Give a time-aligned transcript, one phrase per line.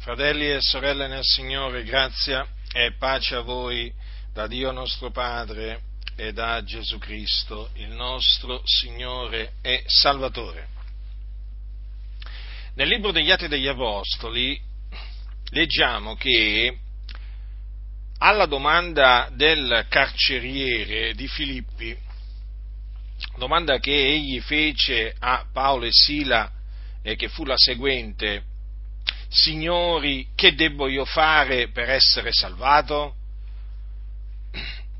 [0.00, 3.92] Fratelli e sorelle nel Signore, grazia e pace a voi
[4.32, 5.80] da Dio nostro Padre
[6.14, 10.68] e da Gesù Cristo, il nostro Signore e Salvatore.
[12.74, 14.58] Nel libro degli Atti degli Apostoli
[15.50, 16.78] leggiamo che
[18.18, 21.96] alla domanda del carceriere di Filippi,
[23.36, 26.50] domanda che egli fece a Paolo e Sila
[27.02, 28.44] e che fu la seguente,
[29.28, 33.14] Signori, che debbo io fare per essere salvato?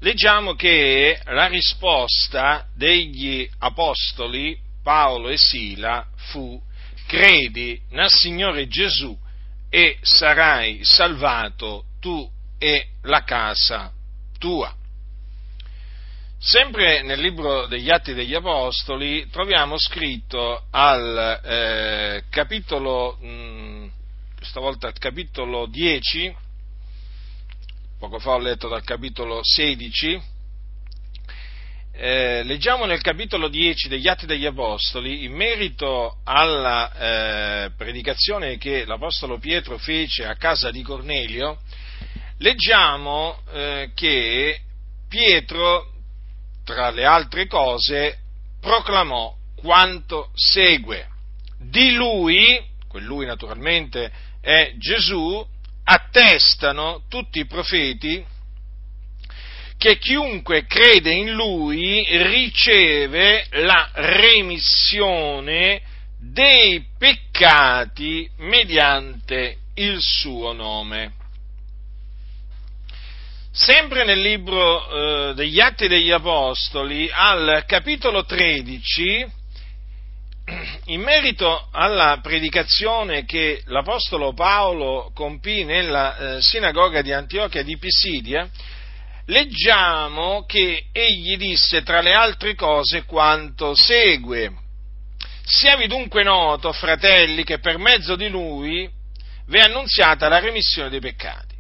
[0.01, 6.61] Leggiamo che la risposta degli apostoli Paolo e Sila fu
[7.07, 9.19] credi nel Signore Gesù
[9.71, 13.93] e sarai salvato tu e la casa
[14.39, 14.75] tua.
[16.39, 23.91] Sempre nel libro degli Atti degli Apostoli troviamo scritto al eh, capitolo mh,
[24.39, 26.33] questa volta al capitolo 10,
[27.99, 30.23] poco fa ho letto dal capitolo 16,
[31.93, 36.93] eh, leggiamo nel capitolo 10 degli Atti degli Apostoli, in merito alla
[37.65, 41.59] eh, predicazione che l'Apostolo Pietro fece a casa di Cornelio,
[42.39, 44.61] leggiamo eh, che
[45.09, 45.95] Pietro,
[46.65, 48.19] tra le altre cose,
[48.61, 51.09] proclamò quanto segue.
[51.59, 55.47] Di lui, quel lui naturalmente è Gesù,
[55.85, 58.25] attestano tutti i profeti
[59.79, 65.81] che chiunque crede in lui riceve la remissione
[66.21, 71.13] dei peccati mediante il suo nome.
[73.53, 79.27] Sempre nel libro eh, degli Atti degli Apostoli, al capitolo 13,
[80.87, 88.49] in merito alla predicazione che l'Apostolo Paolo compì nella eh, sinagoga di Antiochia di Pisidia,
[89.27, 94.53] leggiamo che egli disse tra le altre cose quanto segue.
[95.45, 98.89] Siavi dunque noto, fratelli, che per mezzo di lui
[99.51, 101.57] è annunziata la remissione dei peccati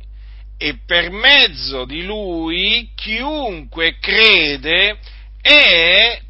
[0.60, 4.98] e per mezzo di lui chiunque crede
[5.40, 6.20] è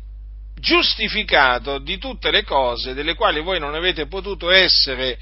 [0.59, 5.19] giustificato di tutte le cose delle quali voi non avete potuto essere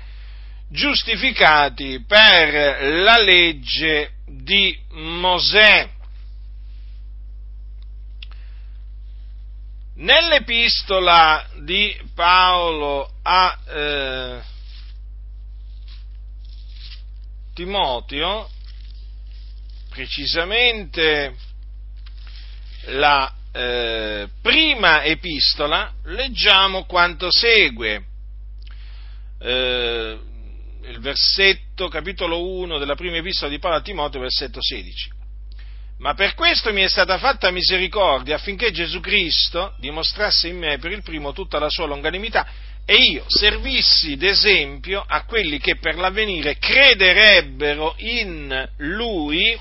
[0.69, 5.95] giustificati per la legge di Mosè.
[9.95, 14.43] Nell'epistola di Paolo a eh,
[17.55, 18.51] Timoteo,
[19.89, 21.35] precisamente
[22.89, 28.05] la eh, prima epistola leggiamo quanto segue.
[29.41, 30.19] Eh,
[30.83, 35.15] il versetto, capitolo 1 della prima epistola di Paolo a Timoteo, versetto 16.
[35.99, 40.93] Ma per questo mi è stata fatta misericordia affinché Gesù Cristo dimostrasse in me per
[40.93, 42.47] il primo tutta la sua longanimità
[42.85, 49.59] e io servissi d'esempio a quelli che per l'avvenire crederebbero in Lui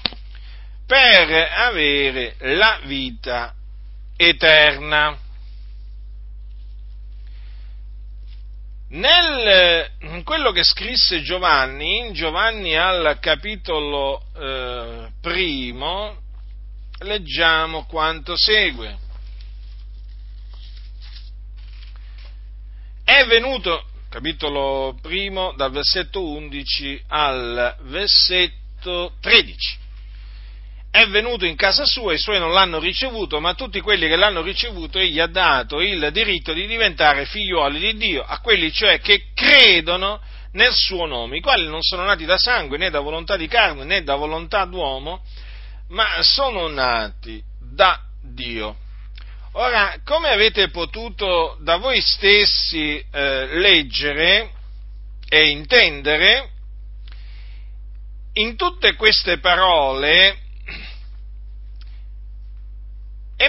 [0.85, 3.55] per avere la vita
[4.16, 5.18] eterna.
[8.88, 16.18] Nel, in quello che scrisse Giovanni, in Giovanni al capitolo eh, primo,
[17.00, 18.98] leggiamo quanto segue.
[23.03, 29.84] È venuto, capitolo primo, dal versetto 11 al versetto 13
[30.95, 34.41] è venuto in casa sua, i suoi non l'hanno ricevuto, ma tutti quelli che l'hanno
[34.41, 39.25] ricevuto egli ha dato il diritto di diventare figliuoli di Dio, a quelli cioè che
[39.34, 40.22] credono
[40.53, 43.84] nel suo nome, i quali non sono nati da sangue, né da volontà di carne,
[43.84, 45.22] né da volontà d'uomo,
[45.89, 48.78] ma sono nati da Dio.
[49.51, 54.50] Ora, come avete potuto da voi stessi eh, leggere
[55.28, 56.51] e intendere,
[58.35, 60.43] in tutte queste parole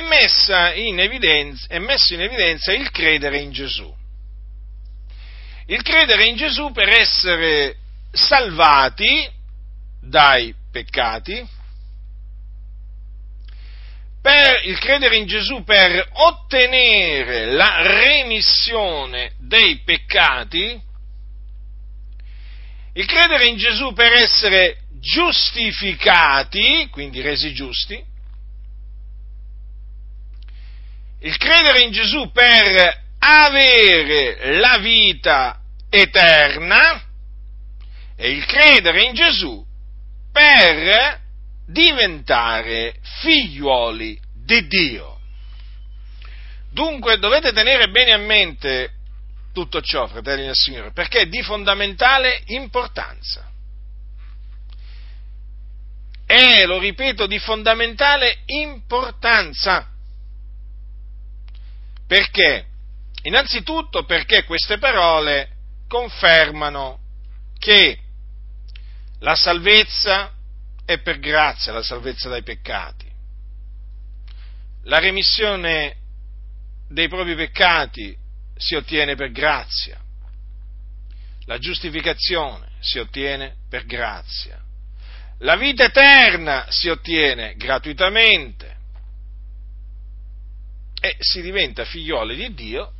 [0.00, 3.94] è, evidenza, è messo in evidenza il credere in Gesù.
[5.66, 7.76] Il credere in Gesù per essere
[8.12, 9.28] salvati
[10.00, 11.46] dai peccati,
[14.20, 20.82] per il credere in Gesù per ottenere la remissione dei peccati,
[22.94, 28.02] il credere in Gesù per essere giustificati, quindi resi giusti,
[31.26, 37.02] il credere in Gesù per avere la vita eterna
[38.14, 39.64] è il credere in Gesù
[40.30, 41.20] per
[41.66, 45.18] diventare figliuoli di Dio.
[46.70, 48.92] Dunque dovete tenere bene a mente
[49.52, 53.50] tutto ciò, fratelli del Signore, perché è di fondamentale importanza.
[56.24, 59.90] È, lo ripeto, di fondamentale importanza.
[62.06, 62.66] Perché?
[63.22, 65.50] Innanzitutto perché queste parole
[65.88, 67.00] confermano
[67.58, 67.98] che
[69.20, 70.32] la salvezza
[70.84, 73.10] è per grazia, la salvezza dai peccati.
[74.84, 75.96] La remissione
[76.88, 78.16] dei propri peccati
[78.56, 80.00] si ottiene per grazia.
[81.46, 84.62] La giustificazione si ottiene per grazia.
[85.40, 88.75] La vita eterna si ottiene gratuitamente
[91.06, 92.92] e si diventa figlioli di Dio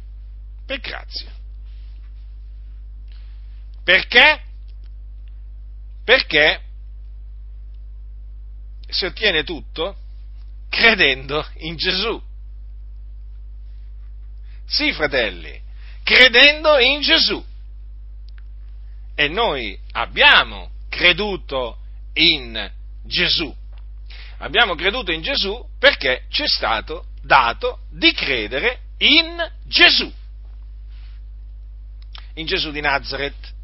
[0.64, 1.32] per grazia.
[3.82, 4.42] Perché?
[6.04, 6.60] Perché
[8.88, 9.96] si ottiene tutto
[10.68, 12.20] credendo in Gesù.
[14.66, 15.60] Sì, fratelli,
[16.02, 17.44] credendo in Gesù.
[19.14, 21.78] E noi abbiamo creduto
[22.14, 22.70] in
[23.04, 23.54] Gesù.
[24.38, 30.10] Abbiamo creduto in Gesù perché ci è stato dato di credere in Gesù.
[32.34, 33.54] In Gesù di Nazareth.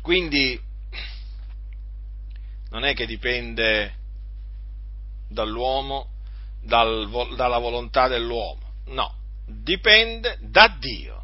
[0.00, 0.60] Quindi
[2.70, 3.94] non è che dipende
[5.28, 6.08] dall'uomo,
[6.62, 9.14] dal, dalla volontà dell'uomo, no,
[9.46, 11.18] dipende da Dio.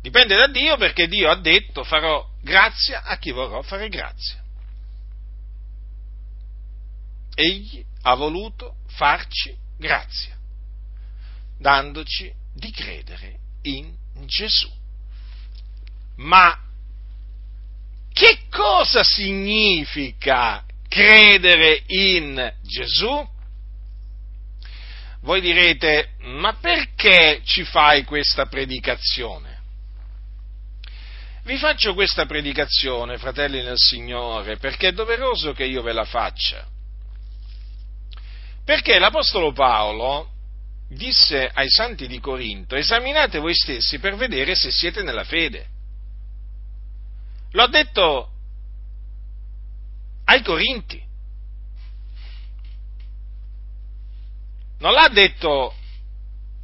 [0.00, 4.44] Dipende da Dio perché Dio ha detto farò grazia a chi vorrò fare grazia.
[7.38, 10.34] Egli ha voluto farci grazia,
[11.58, 13.94] dandoci di credere in
[14.24, 14.72] Gesù.
[16.16, 16.58] Ma
[18.10, 23.28] che cosa significa credere in Gesù?
[25.20, 29.60] Voi direte, ma perché ci fai questa predicazione?
[31.42, 36.66] Vi faccio questa predicazione, fratelli nel Signore, perché è doveroso che io ve la faccia.
[38.66, 40.28] Perché l'Apostolo Paolo
[40.88, 45.68] disse ai santi di Corinto, esaminate voi stessi per vedere se siete nella fede.
[47.52, 48.30] Lo ha detto
[50.24, 51.00] ai Corinti.
[54.78, 55.72] Non l'ha detto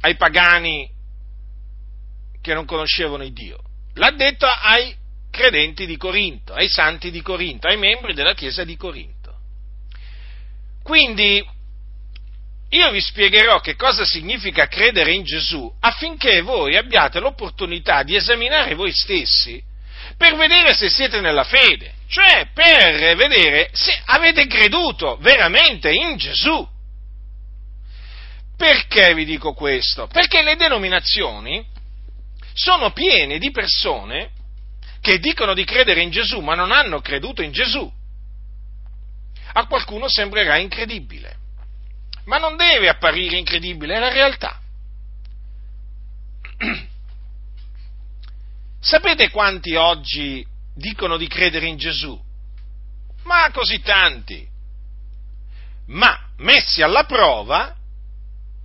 [0.01, 0.91] ai pagani
[2.41, 3.63] che non conoscevano il Dio,
[3.93, 4.93] l'ha detto ai
[5.31, 9.33] credenti di Corinto, ai santi di Corinto, ai membri della Chiesa di Corinto.
[10.83, 11.52] Quindi
[12.73, 18.73] io vi spiegherò che cosa significa credere in Gesù affinché voi abbiate l'opportunità di esaminare
[18.73, 19.61] voi stessi
[20.17, 26.67] per vedere se siete nella fede, cioè per vedere se avete creduto veramente in Gesù.
[28.55, 30.07] Perché vi dico questo?
[30.07, 31.65] Perché le denominazioni
[32.53, 34.31] sono piene di persone
[35.01, 37.91] che dicono di credere in Gesù ma non hanno creduto in Gesù.
[39.53, 41.37] A qualcuno sembrerà incredibile,
[42.25, 44.59] ma non deve apparire incredibile, è la realtà.
[48.79, 50.45] Sapete quanti oggi
[50.75, 52.19] dicono di credere in Gesù?
[53.23, 54.47] Ma così tanti.
[55.87, 57.75] Ma messi alla prova,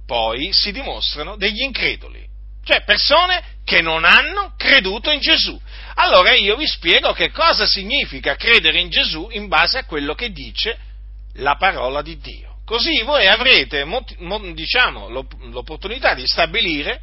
[0.07, 2.27] poi si dimostrano degli increduli,
[2.65, 5.61] cioè persone che non hanno creduto in Gesù.
[5.95, 10.33] Allora io vi spiego che cosa significa credere in Gesù in base a quello che
[10.33, 10.79] dice
[11.35, 12.48] la parola di Dio.
[12.69, 13.83] Così voi avrete
[14.53, 17.01] diciamo, l'opportunità di stabilire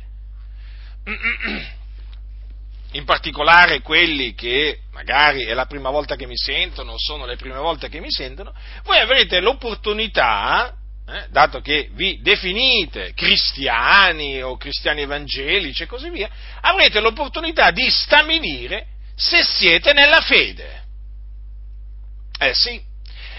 [2.93, 7.35] in particolare quelli che magari è la prima volta che mi sentono, o sono le
[7.35, 8.53] prime volte che mi sentono,
[8.83, 10.71] voi avrete l'opportunità,
[11.07, 16.29] eh, dato che vi definite cristiani o cristiani evangelici e così via,
[16.61, 20.83] avrete l'opportunità di stabilire se siete nella fede.
[22.37, 22.93] Eh sì,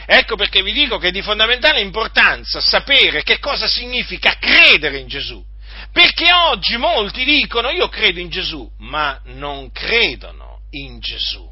[0.06, 5.08] ecco perché vi dico che è di fondamentale importanza sapere che cosa significa credere in
[5.08, 5.44] Gesù
[5.96, 11.50] perché oggi molti dicono io credo in Gesù, ma non credono in Gesù.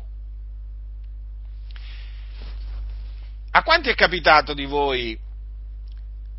[3.53, 5.19] A quanti è capitato di voi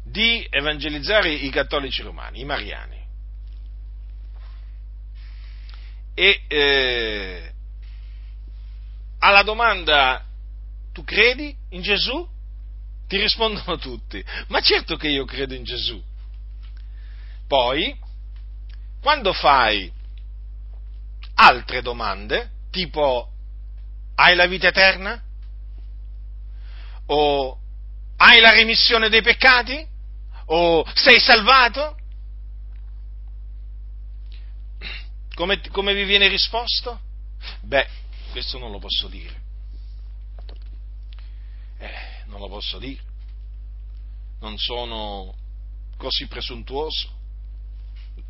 [0.04, 3.04] di evangelizzare i cattolici romani, i mariani?
[6.14, 7.54] E eh,
[9.18, 10.24] alla domanda
[10.96, 12.26] tu credi in Gesù?
[13.06, 16.02] Ti rispondono tutti, ma certo che io credo in Gesù.
[17.48, 18.00] Poi,
[19.02, 19.92] quando fai
[21.36, 23.30] altre domande, tipo
[24.16, 25.22] hai la vita eterna?
[27.08, 27.60] O
[28.16, 29.86] hai la remissione dei peccati?
[30.46, 31.98] O sei salvato?
[35.34, 37.02] Come, come vi viene risposto?
[37.64, 37.86] Beh,
[38.32, 39.44] questo non lo posso dire.
[42.26, 43.02] Non lo posso dire.
[44.40, 45.36] Non sono
[45.98, 47.10] così presuntuoso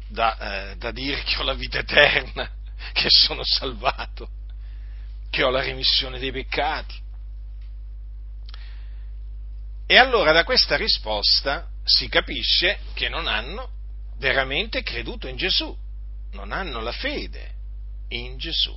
[0.08, 2.50] da, eh, da dire che ho la vita eterna,
[2.94, 4.30] che sono salvato,
[5.30, 7.04] che ho la remissione dei peccati.
[9.88, 13.70] E allora da questa risposta si capisce che non hanno
[14.18, 15.76] veramente creduto in Gesù,
[16.32, 17.54] non hanno la fede
[18.10, 18.76] in Gesù.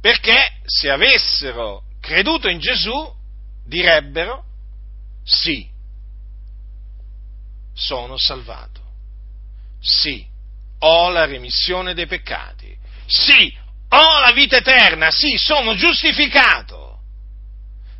[0.00, 3.20] Perché se avessero creduto in Gesù
[3.64, 4.44] direbbero
[5.24, 5.68] sì,
[7.74, 8.80] sono salvato.
[9.80, 10.26] Sì,
[10.80, 12.76] ho la remissione dei peccati.
[13.06, 13.56] Sì,
[13.88, 15.10] ho la vita eterna.
[15.10, 17.00] Sì, sono giustificato.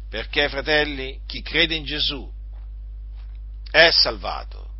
[0.09, 2.31] Perché, fratelli, chi crede in Gesù
[3.71, 4.71] è salvato,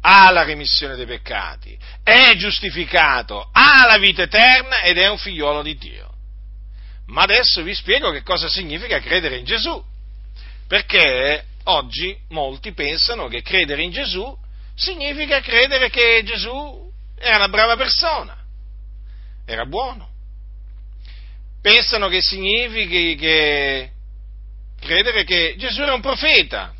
[0.00, 5.62] ha la remissione dei peccati, è giustificato, ha la vita eterna ed è un figliuolo
[5.62, 6.07] di Dio.
[7.08, 9.82] Ma adesso vi spiego che cosa significa credere in Gesù.
[10.66, 14.36] Perché oggi molti pensano che credere in Gesù
[14.74, 18.36] significa credere che Gesù era una brava persona,
[19.44, 20.08] era buono.
[21.60, 23.90] Pensano che significhi che
[24.80, 26.74] credere che Gesù era un profeta.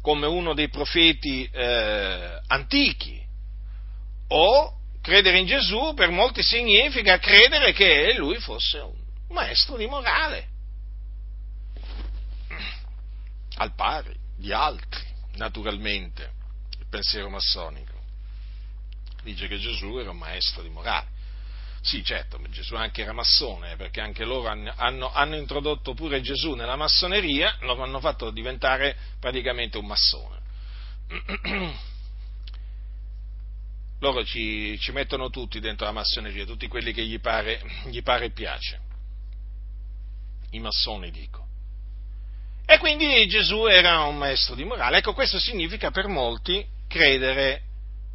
[0.00, 3.22] come uno dei profeti eh, antichi,
[4.32, 8.94] o credere in Gesù per molti significa credere che lui fosse un
[9.28, 10.48] maestro di morale,
[13.56, 16.32] al pari di altri, naturalmente,
[16.78, 17.98] il pensiero massonico.
[19.22, 21.18] Dice che Gesù era un maestro di morale.
[21.82, 26.54] Sì, certo, Gesù anche era massone, perché anche loro hanno, hanno, hanno, introdotto pure Gesù
[26.54, 30.38] nella massoneria, lo hanno fatto diventare praticamente un massone.
[34.00, 38.26] loro ci, ci, mettono tutti dentro la massoneria, tutti quelli che gli pare, gli pare
[38.26, 38.80] e piace.
[40.50, 41.46] I massoni dico.
[42.64, 44.98] E quindi Gesù era un maestro di morale.
[44.98, 47.62] Ecco, questo significa per molti credere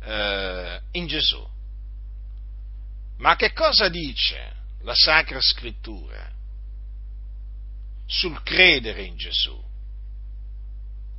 [0.01, 1.45] eh, in Gesù.
[3.17, 6.31] Ma che cosa dice la Sacra Scrittura
[8.07, 9.63] sul credere in Gesù?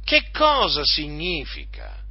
[0.02, 2.04] Che cosa significa?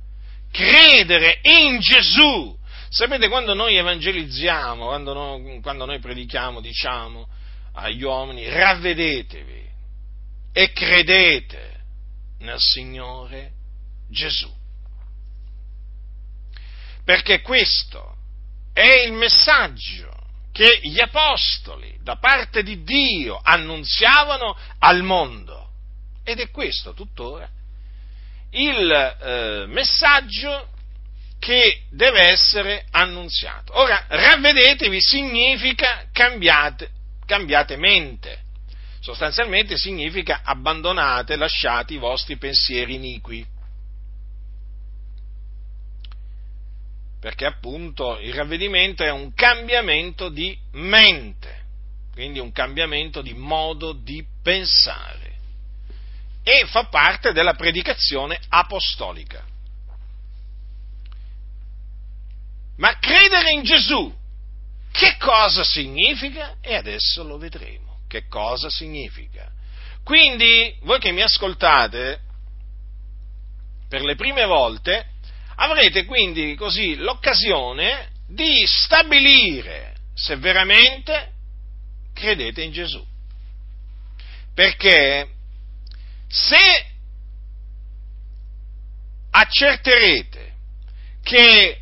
[0.56, 2.58] Credere in Gesù.
[2.90, 7.28] Sapete, quando noi evangelizziamo, quando noi, quando noi predichiamo, diciamo
[7.74, 9.70] agli uomini, ravvedetevi
[10.54, 11.84] e credete
[12.40, 13.52] nel Signore
[14.10, 14.50] Gesù.
[17.04, 18.16] Perché questo
[18.72, 20.14] è il messaggio
[20.54, 25.64] che gli apostoli da parte di Dio annunziavano al mondo.
[26.24, 27.48] Ed è questo tuttora
[28.56, 30.70] il eh, messaggio
[31.40, 33.78] che deve essere annunziato.
[33.78, 36.90] Ora, ravvedetevi significa cambiate,
[37.26, 38.44] cambiate mente.
[39.00, 43.46] Sostanzialmente significa abbandonate, lasciate i vostri pensieri iniqui.
[47.20, 51.64] Perché appunto il ravvedimento è un cambiamento di mente,
[52.14, 55.25] quindi un cambiamento di modo di pensare
[56.48, 59.44] e fa parte della predicazione apostolica.
[62.78, 64.14] Ma credere in Gesù,
[64.92, 66.58] che cosa significa?
[66.62, 68.02] E adesso lo vedremo.
[68.08, 69.52] Che cosa significa?
[70.04, 72.20] Quindi, voi che mi ascoltate
[73.90, 75.14] per le prime volte,
[75.56, 81.32] avrete quindi così l'occasione di stabilire se veramente
[82.14, 83.04] credete in Gesù.
[84.54, 85.35] Perché
[86.28, 86.86] se
[89.32, 90.54] accerterete
[91.22, 91.82] che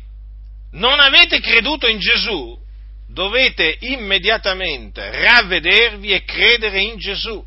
[0.72, 2.58] non avete creduto in Gesù,
[3.08, 7.44] dovete immediatamente ravvedervi e credere in Gesù.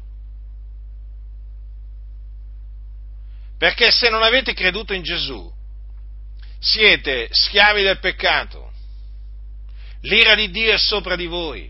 [3.57, 5.51] Perché se non avete creduto in Gesù,
[6.59, 8.71] siete schiavi del peccato,
[10.01, 11.69] l'ira di Dio è sopra di voi,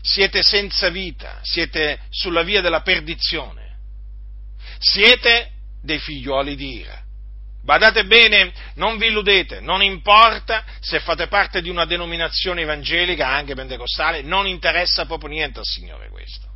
[0.00, 3.61] siete senza vita, siete sulla via della perdizione
[4.82, 7.00] siete dei figlioli di ira.
[7.64, 13.54] Badate bene, non vi illudete, non importa se fate parte di una denominazione evangelica, anche
[13.54, 16.50] pentecostale, non interessa proprio niente al Signore questo.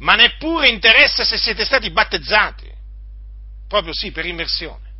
[0.00, 2.74] Ma neppure interessa se siete stati battezzati.
[3.66, 4.92] proprio sì, per immersione.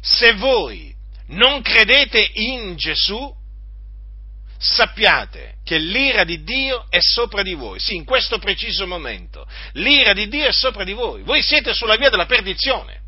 [0.00, 0.94] Se voi
[1.28, 3.34] non credete in Gesù,
[4.58, 7.78] sappiate che l'ira di Dio è sopra di voi.
[7.80, 9.46] Sì, in questo preciso momento.
[9.72, 11.22] L'ira di Dio è sopra di voi.
[11.22, 13.04] Voi siete sulla via della perdizione.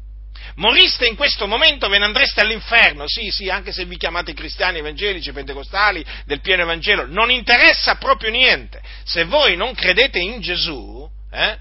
[0.56, 3.04] Moriste in questo momento, ve ne andreste all'inferno.
[3.06, 7.06] Sì, sì, anche se vi chiamate cristiani evangelici, pentecostali, del pieno evangelo.
[7.06, 8.82] Non interessa proprio niente.
[9.04, 11.58] Se voi non credete in Gesù, eh,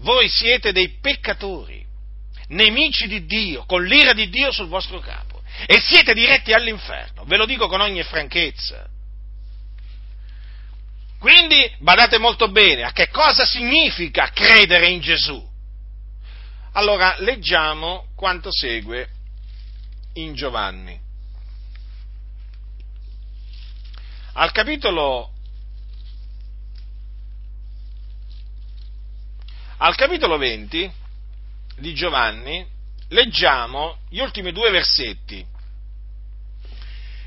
[0.00, 1.84] voi siete dei peccatori,
[2.48, 5.40] nemici di Dio, con l'ira di Dio sul vostro capo.
[5.66, 7.24] E siete diretti all'inferno.
[7.26, 8.88] Ve lo dico con ogni franchezza.
[11.20, 15.48] Quindi badate molto bene a che cosa significa credere in Gesù.
[16.72, 19.10] Allora leggiamo quanto segue
[20.14, 20.98] in Giovanni.
[24.32, 25.34] Al capitolo,
[29.76, 30.90] al capitolo 20
[31.76, 32.66] di Giovanni
[33.08, 35.46] leggiamo gli ultimi due versetti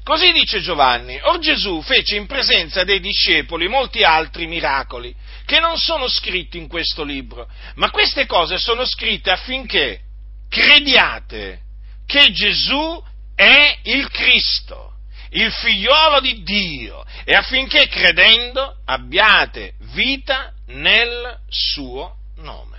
[0.03, 5.77] Così dice Giovanni, or Gesù fece in presenza dei discepoli molti altri miracoli, che non
[5.77, 10.01] sono scritti in questo libro, ma queste cose sono scritte affinché
[10.50, 11.62] crediate
[12.05, 13.01] che Gesù
[13.33, 14.95] è il Cristo,
[15.31, 22.73] il figliolo di Dio, e affinché credendo abbiate vita nel suo nome.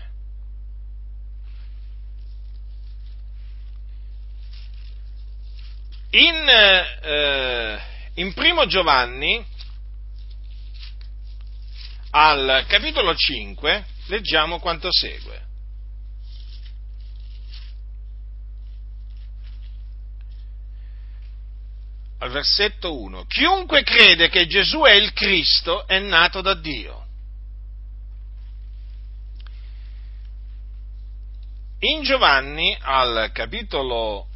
[6.15, 7.81] In, eh,
[8.15, 9.45] in primo Giovanni,
[12.11, 15.43] al capitolo 5, leggiamo quanto segue.
[22.19, 23.25] Al versetto 1.
[23.25, 27.07] Chiunque crede che Gesù è il Cristo è nato da Dio.
[31.81, 34.29] In Giovanni, al capitolo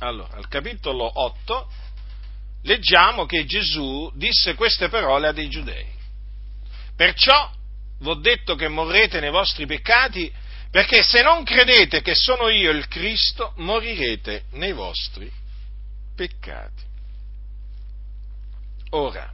[0.00, 1.72] Allora, al capitolo 8
[2.62, 5.86] leggiamo che Gesù disse queste parole a dei giudei.
[6.94, 7.50] Perciò
[8.00, 10.32] vi ho detto che morrete nei vostri peccati,
[10.70, 15.30] perché se non credete che sono io il Cristo, morirete nei vostri
[16.14, 16.86] peccati.
[18.90, 19.32] Ora,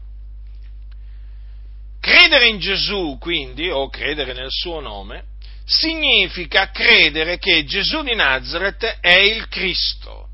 [2.00, 5.24] credere in Gesù, quindi, o credere nel suo nome,
[5.66, 10.28] significa credere che Gesù di Nazareth è il Cristo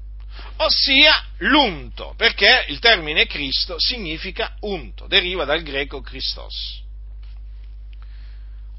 [0.62, 6.82] ossia l'unto, perché il termine Cristo significa unto, deriva dal greco Christos.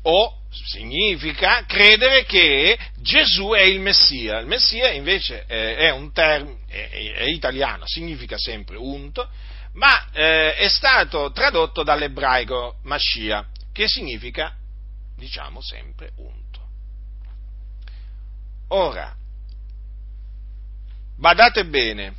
[0.03, 4.39] O significa credere che Gesù è il Messia.
[4.39, 9.29] Il Messia invece è, un termine, è, italiano, significa sempre unto,
[9.73, 14.55] ma eh, è stato tradotto dall'ebraico Mascia, che significa,
[15.15, 16.39] diciamo, sempre unto.
[18.69, 19.15] Ora,
[21.21, 22.15] badate bene,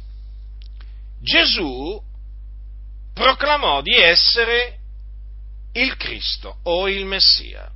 [1.20, 2.00] Gesù
[3.12, 4.78] proclamò di essere
[5.72, 7.68] il Cristo o il Messia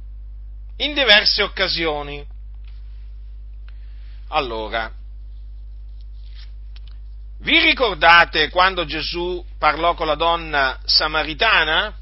[0.76, 2.24] in diverse occasioni.
[4.28, 4.92] Allora,
[7.40, 11.92] vi ricordate quando Gesù parlò con la donna samaritana?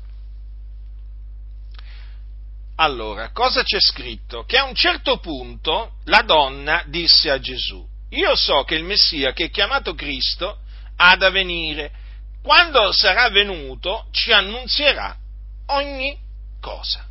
[2.77, 4.45] Allora, cosa c'è scritto?
[4.45, 9.33] Che a un certo punto la donna disse a Gesù, io so che il Messia,
[9.33, 10.59] che è chiamato Cristo,
[10.97, 11.91] ha da venire.
[12.43, 15.17] Quando sarà venuto ci annunzierà
[15.67, 16.17] ogni
[16.61, 17.07] cosa.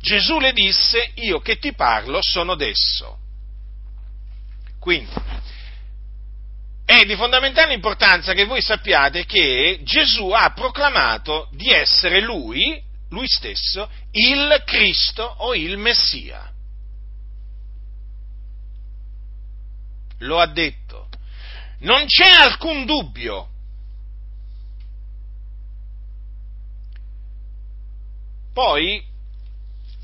[0.00, 3.18] Gesù le disse, io che ti parlo sono d'esso.
[4.78, 5.12] Quindi,
[6.86, 13.28] è di fondamentale importanza che voi sappiate che Gesù ha proclamato di essere lui, lui
[13.28, 16.50] stesso, il Cristo o il Messia.
[20.20, 21.08] Lo ha detto.
[21.80, 23.48] Non c'è alcun dubbio.
[28.52, 29.02] Poi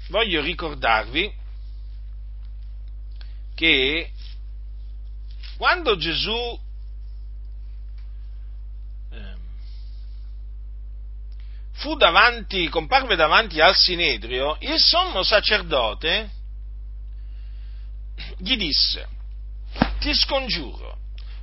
[0.09, 1.35] voglio ricordarvi
[3.55, 4.11] che
[5.57, 6.61] quando Gesù
[9.11, 9.38] ehm,
[11.72, 16.31] fu davanti, comparve davanti al Sinedrio, il sommo sacerdote
[18.38, 19.09] gli disse,
[19.98, 20.98] ti scongiuro,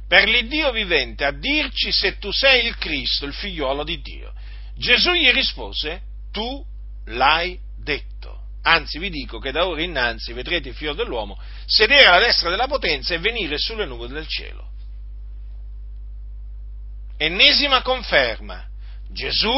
[0.08, 4.34] per l'Iddio vivente, a dirci se tu sei il Cristo, il figliuolo di Dio.
[4.76, 6.63] Gesù gli rispose, tu
[7.06, 8.41] l'hai detto.
[8.63, 12.67] Anzi, vi dico che da ora innanzi vedrete il figlio dell'uomo sedere alla destra della
[12.67, 14.69] potenza e venire sulle nuvole del cielo.
[17.17, 18.65] Ennesima conferma.
[19.12, 19.52] Gesù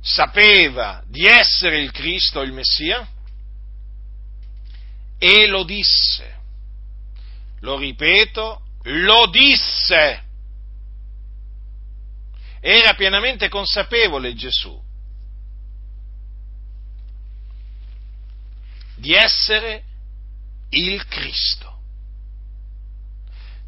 [0.00, 3.08] sapeva di essere il Cristo, il Messia,
[5.18, 6.37] e lo disse.
[7.60, 10.22] Lo ripeto, lo disse.
[12.60, 14.86] Era pienamente consapevole Gesù
[18.98, 19.84] di essere
[20.70, 21.76] il Cristo.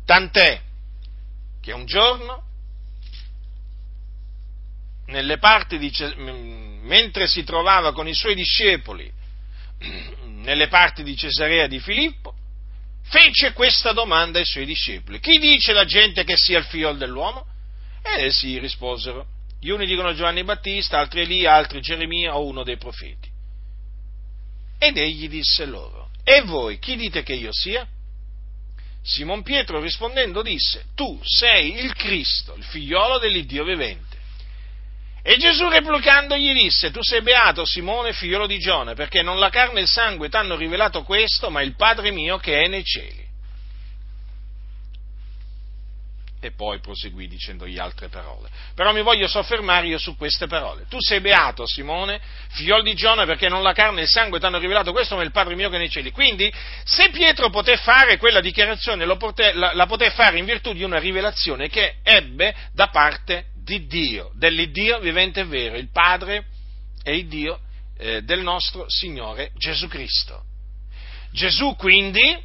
[0.05, 0.61] Tant'è
[1.61, 2.44] che un giorno,
[5.07, 5.92] nelle parti di,
[6.83, 9.11] mentre si trovava con i suoi discepoli
[10.24, 12.30] nelle parti di Cesarea di Filippo,
[13.03, 15.21] fece questa domanda ai suoi discepoli.
[15.21, 17.47] Chi dice la gente che sia il figlio dell'uomo?
[18.03, 19.27] E essi risposero.
[19.61, 23.29] Gli uni dicono Giovanni Battista, altri Elia, altri Geremia o uno dei profeti.
[24.79, 27.87] Ed egli disse loro, e voi chi dite che io sia?
[29.03, 34.10] Simon Pietro rispondendo disse, tu sei il Cristo, il figliolo dell'Iddio vivente.
[35.23, 39.51] E Gesù replicando gli disse, tu sei beato Simone, figliolo di Giona, perché non la
[39.51, 42.85] carne e il sangue ti hanno rivelato questo, ma il Padre mio che è nei
[42.85, 43.29] cieli.
[46.43, 48.49] E poi proseguì dicendogli altre parole.
[48.75, 50.87] Però mi voglio soffermare io su queste parole.
[50.89, 52.19] Tu sei beato, Simone,
[52.53, 55.23] figliol di Giona, perché non la carne e il sangue ti hanno rivelato questo, ma
[55.23, 56.13] il Padre mio che è nei cieli.
[56.13, 56.51] Quindi,
[56.85, 60.99] se Pietro poté fare quella dichiarazione, poté, la, la poté fare in virtù di una
[60.99, 66.47] rivelazione che ebbe da parte di Dio, dell'Iddio vivente e vero, il Padre
[67.05, 67.61] e il Dio
[67.99, 70.43] eh, del nostro Signore Gesù Cristo.
[71.31, 72.37] Gesù quindi,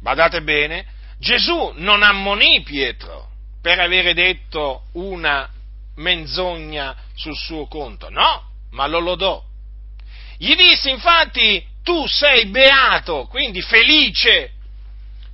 [0.00, 0.86] badate bene,
[1.18, 3.28] Gesù non ammonì Pietro
[3.60, 5.50] per avere detto una
[5.96, 9.44] menzogna sul suo conto, no, ma lo lodò.
[10.38, 14.52] Gli disse infatti, tu sei beato, quindi felice.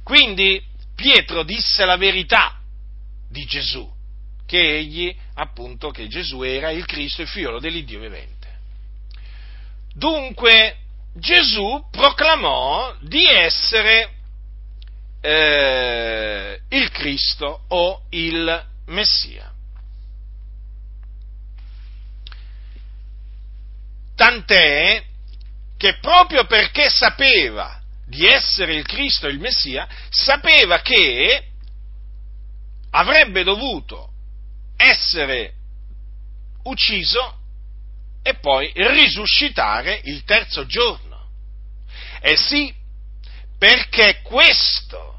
[0.03, 0.63] Quindi
[0.95, 2.59] Pietro disse la verità
[3.29, 3.95] di Gesù
[4.47, 8.35] che egli, appunto, che Gesù era il Cristo, il figlio dell'Iddio vivente.
[9.93, 10.77] Dunque
[11.15, 14.11] Gesù proclamò di essere
[15.21, 19.53] eh, il Cristo o il Messia.
[24.15, 25.03] Tant'è
[25.77, 31.49] che proprio perché sapeva di essere il Cristo, il Messia, sapeva che
[32.91, 34.13] avrebbe dovuto
[34.77, 35.55] essere
[36.65, 37.39] ucciso
[38.23, 41.29] e poi risuscitare il terzo giorno.
[42.21, 42.75] Eh sì,
[43.59, 45.15] perché questo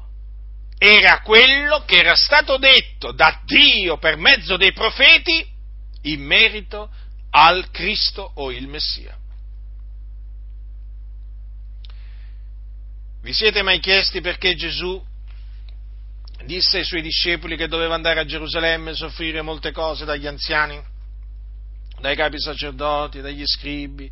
[0.78, 5.44] era quello che era stato detto da Dio per mezzo dei profeti
[6.02, 6.90] in merito
[7.30, 9.16] al Cristo o il Messia.
[13.20, 15.04] Vi siete mai chiesti perché Gesù
[16.48, 20.82] disse ai suoi discepoli che doveva andare a Gerusalemme e soffrire molte cose dagli anziani,
[22.00, 24.10] dai capi sacerdoti, dagli scribi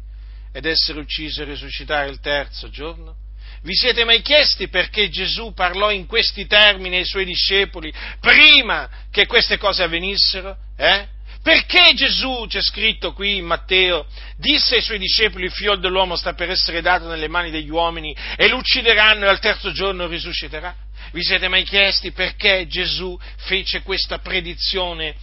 [0.52, 3.16] ed essere ucciso e risuscitare il terzo giorno?
[3.62, 9.26] Vi siete mai chiesti perché Gesù parlò in questi termini ai suoi discepoli prima che
[9.26, 10.58] queste cose avvenissero?
[10.76, 11.08] Eh?
[11.46, 14.06] Perché Gesù, c'è scritto qui in Matteo,
[14.36, 18.12] disse ai suoi discepoli il figlio dell'uomo sta per essere dato nelle mani degli uomini
[18.36, 20.74] e lo uccideranno e al terzo giorno risusciterà?
[21.12, 25.14] Vi siete mai chiesti perché Gesù fece questa predizione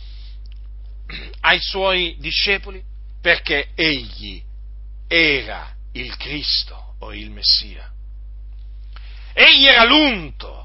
[1.41, 2.81] ai suoi discepoli?
[3.21, 4.41] Perché egli
[5.09, 7.91] era il Cristo o il Messia.
[9.33, 10.62] Egli era l'unto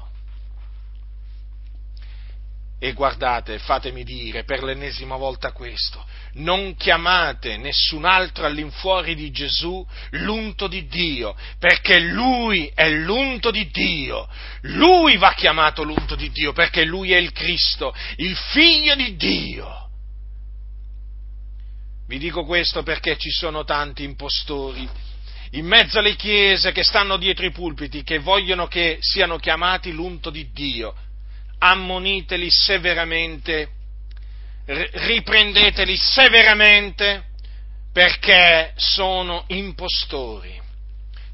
[2.81, 9.85] e guardate, fatemi dire per l'ennesima volta questo, non chiamate nessun altro all'infuori di Gesù
[10.11, 14.29] l'unto di Dio, perché Lui è l'unto di Dio.
[14.61, 19.89] Lui va chiamato l'unto di Dio, perché Lui è il Cristo, il figlio di Dio.
[22.07, 24.89] Vi dico questo perché ci sono tanti impostori
[25.51, 30.29] in mezzo alle chiese che stanno dietro i pulpiti, che vogliono che siano chiamati l'unto
[30.29, 30.95] di Dio
[31.59, 33.69] ammoniteli severamente,
[34.65, 37.25] riprendeteli severamente
[37.91, 40.59] perché sono impostori.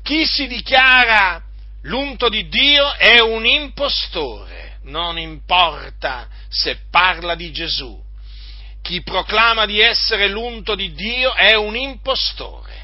[0.04, 1.42] Chi si dichiara
[1.84, 8.04] l'unto di Dio è un impostore, non importa se parla di Gesù.
[8.82, 12.84] Chi proclama di essere l'unto di Dio è un impostore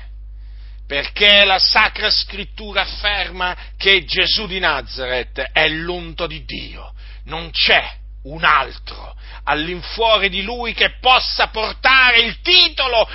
[0.88, 6.92] perché la Sacra Scrittura afferma che Gesù di Nazareth è l'unto di Dio
[7.26, 13.08] non c'è un altro all'infuori di lui che possa portare il titolo,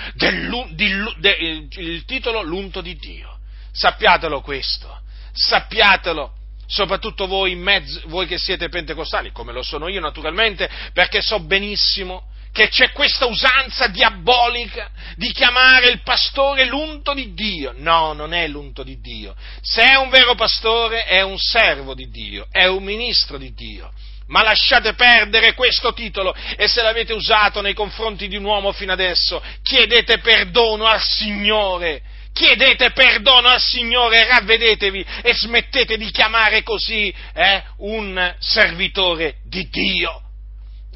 [0.71, 3.39] di, de, il titolo l'unto di Dio.
[3.73, 5.01] Sappiatelo questo,
[5.33, 6.33] sappiatelo,
[6.67, 12.35] soprattutto voi, mezzo, voi che siete pentecostali, come lo sono io naturalmente, perché so benissimo
[12.57, 17.75] che c'è questa usanza diabolica di chiamare il pastore l'unto di Dio.
[17.77, 19.37] No, non è l'unto di Dio.
[19.61, 23.93] Se è un vero pastore è un servo di Dio, è un ministro di Dio.
[24.29, 28.93] Ma lasciate perdere questo titolo e se l'avete usato nei confronti di un uomo fino
[28.93, 32.01] adesso, chiedete perdono al Signore.
[32.33, 40.26] Chiedete perdono al Signore, ravvedetevi e smettete di chiamare così eh, un servitore di Dio.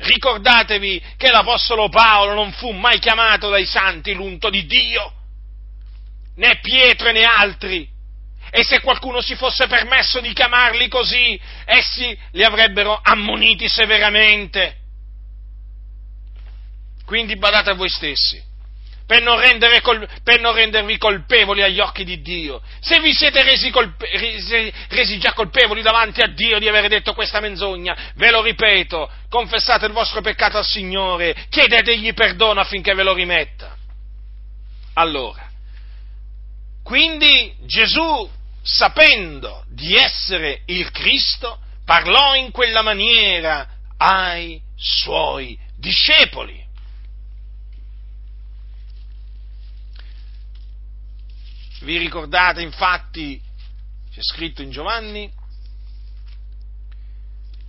[0.01, 5.13] Ricordatevi che l'Apostolo Paolo non fu mai chiamato dai santi l'unto di Dio,
[6.37, 7.89] né Pietro né altri.
[8.51, 14.77] E se qualcuno si fosse permesso di chiamarli così, essi li avrebbero ammoniti severamente.
[17.05, 18.49] Quindi badate a voi stessi
[19.11, 19.41] per non,
[19.83, 22.63] col, per non, rendervi colpevoli agli occhi di Dio.
[22.79, 27.13] Se vi siete resi, colpe, resi, resi, già colpevoli davanti a Dio di aver detto
[27.13, 33.03] questa menzogna, ve lo ripeto, confessate il vostro peccato al Signore, chiedetegli perdono affinché ve
[33.03, 33.77] lo rimetta.
[34.95, 35.45] Allora,
[36.85, 38.31] quindi Gesù,
[38.63, 46.60] sapendo di essere il Cristo, parlò in quella maniera ai suoi discepoli.
[51.81, 53.41] Vi ricordate infatti,
[54.11, 55.33] c'è scritto in Giovanni,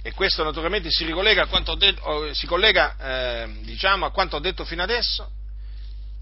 [0.04, 4.36] e questo naturalmente si ricollega a quanto ho detto, si collega eh, diciamo, a quanto
[4.36, 5.30] ho detto fino adesso.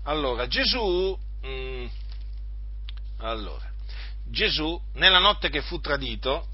[0.04, 1.86] Allora, Gesù, mh, mm,
[3.20, 3.68] allora,
[4.30, 6.48] Gesù, nella notte che fu tradito,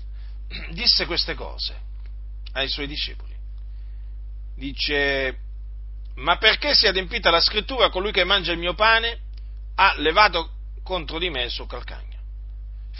[0.71, 1.75] disse queste cose
[2.53, 3.33] ai suoi discepoli.
[4.55, 5.37] Dice,
[6.15, 9.19] ma perché si è adempita la scrittura, colui che mangia il mio pane
[9.75, 10.54] ha levato
[10.85, 12.13] contro di me sul calcagno.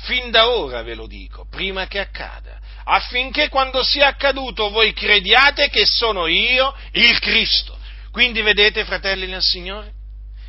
[0.06, 5.69] Fin da ora ve lo dico, prima che accada, affinché quando sia accaduto voi crediate
[5.69, 7.78] che sono io il Cristo.
[8.12, 9.93] Quindi vedete, fratelli nel Signore,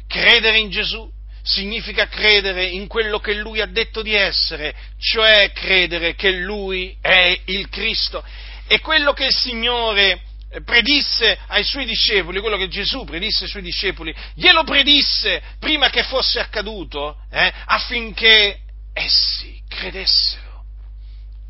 [0.08, 6.14] credere in Gesù significa credere in quello che Lui ha detto di essere, cioè credere
[6.14, 8.24] che Lui è il Cristo.
[8.66, 10.22] E quello che il Signore
[10.64, 16.02] predisse ai suoi discepoli, quello che Gesù predisse ai suoi discepoli, glielo predisse prima che
[16.04, 18.60] fosse accaduto, eh, affinché
[18.92, 20.64] essi credessero.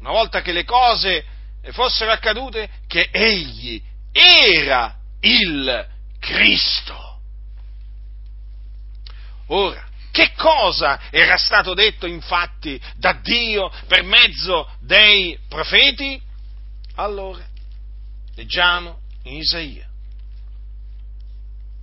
[0.00, 1.24] Una volta che le cose
[1.72, 3.80] fossero accadute, che egli
[4.12, 5.86] era il
[6.20, 7.20] Cristo.
[9.48, 16.20] Ora, che cosa era stato detto infatti da Dio per mezzo dei profeti?
[16.94, 17.46] Allora,
[18.36, 19.88] Leggiamo in Isaia.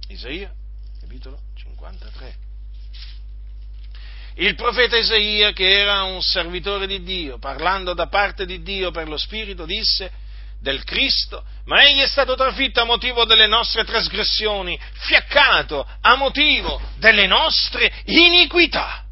[0.08, 0.54] Isaia,
[1.00, 2.36] capitolo 53.
[4.36, 9.08] Il profeta Isaia, che era un servitore di Dio, parlando da parte di Dio per
[9.08, 10.12] lo Spirito, disse
[10.60, 16.80] del Cristo, ma egli è stato trafitto a motivo delle nostre trasgressioni, fiaccato a motivo
[16.98, 19.04] delle nostre iniquità.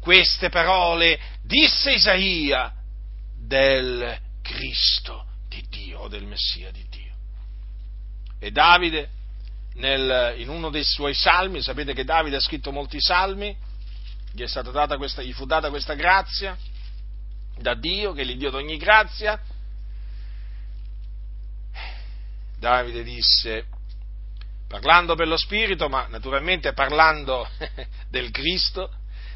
[0.00, 2.72] Queste parole disse Isaia
[3.36, 5.23] del Cristo
[5.54, 7.12] di Dio o del Messia di Dio.
[8.38, 9.08] E Davide,
[9.74, 13.56] nel, in uno dei suoi salmi, sapete che Davide ha scritto molti salmi,
[14.32, 14.44] gli,
[14.96, 16.56] questa, gli fu data questa grazia
[17.56, 19.40] da Dio, che gli dio ogni grazia.
[22.58, 23.66] Davide disse,
[24.66, 27.48] parlando per lo Spirito, ma naturalmente parlando
[28.08, 28.90] del Cristo,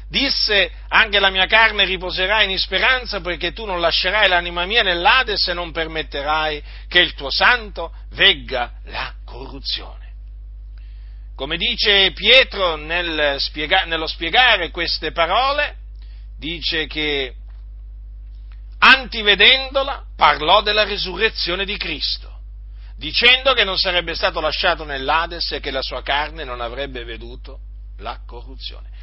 [0.09, 5.47] disse anche la mia carne riposerà in speranza poiché tu non lascerai l'anima mia nell'Ades
[5.47, 10.07] e non permetterai che il tuo santo vegga la corruzione.
[11.35, 15.75] Come dice Pietro nel spiega, nello spiegare queste parole,
[16.37, 17.35] dice che
[18.79, 22.39] antivedendola parlò della risurrezione di Cristo,
[22.97, 27.59] dicendo che non sarebbe stato lasciato nell'Ades e che la sua carne non avrebbe veduto
[27.99, 28.98] la corruzione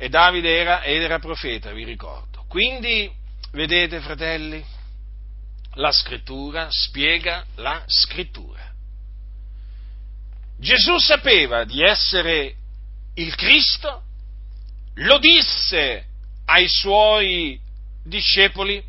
[0.00, 2.46] e Davide era, era profeta, vi ricordo.
[2.48, 3.12] Quindi,
[3.52, 4.64] vedete fratelli,
[5.74, 8.66] la scrittura spiega la scrittura.
[10.58, 12.54] Gesù sapeva di essere
[13.16, 14.04] il Cristo,
[14.94, 16.06] lo disse
[16.46, 17.60] ai suoi
[18.02, 18.82] discepoli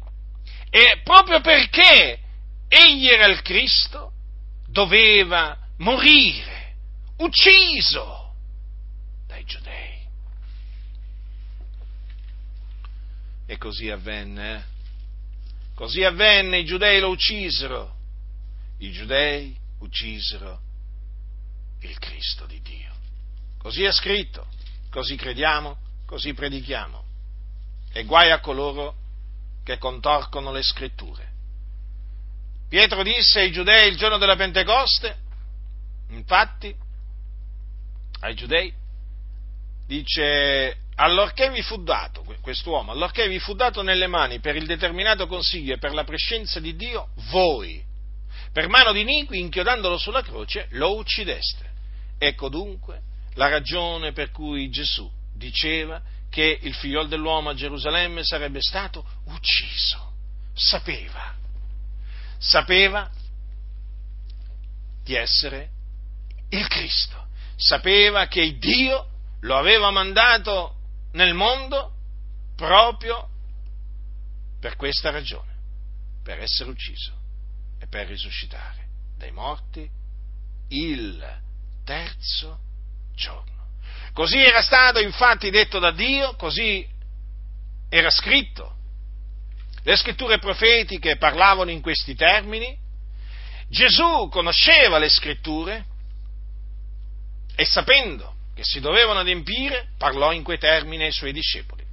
[0.70, 2.20] e proprio perché
[2.70, 4.14] egli era il Cristo
[4.66, 6.76] doveva morire,
[7.18, 8.34] ucciso
[9.28, 9.81] dai giudei.
[13.52, 14.56] E così avvenne.
[14.56, 14.64] Eh?
[15.76, 17.94] Così avvenne, i giudei lo uccisero.
[18.78, 20.62] I giudei uccisero
[21.82, 22.94] il Cristo di Dio.
[23.58, 24.48] Così è scritto,
[24.90, 27.04] così crediamo, così predichiamo.
[27.92, 28.96] E guai a coloro
[29.66, 31.30] che contorcono le scritture.
[32.70, 35.18] Pietro disse ai giudei il giorno della Pentecoste,
[36.12, 36.74] infatti,
[38.22, 38.74] ai giudei,
[39.86, 45.28] dice, allorché vi fu dato, quest'uomo, allorché vi fu dato nelle mani per il determinato
[45.28, 47.84] consiglio e per la prescenza di Dio, voi,
[48.52, 51.70] per mano di iniqui, inchiodandolo sulla croce, lo uccideste.
[52.18, 53.02] Ecco dunque
[53.36, 60.10] la ragione per cui Gesù diceva che il figliol dell'uomo a Gerusalemme sarebbe stato ucciso.
[60.54, 61.34] Sapeva,
[62.38, 63.10] sapeva
[65.04, 65.70] di essere
[66.50, 69.08] il Cristo, sapeva che Dio
[69.42, 70.76] lo aveva mandato
[71.14, 71.94] nel mondo
[72.56, 73.28] proprio
[74.60, 75.54] per questa ragione,
[76.24, 77.12] per essere ucciso
[77.80, 79.90] e per risuscitare dai morti
[80.70, 81.40] il
[81.84, 82.60] terzo
[83.16, 83.50] giorno.
[84.14, 86.88] Così era stato infatti detto da Dio, così
[87.90, 88.76] era scritto.
[89.84, 92.78] Le scritture profetiche parlavano in questi termini.
[93.68, 95.86] Gesù conosceva le scritture
[97.56, 101.86] e sapendo che si dovevano adempiere, parlò in quei termini ai suoi discepoli.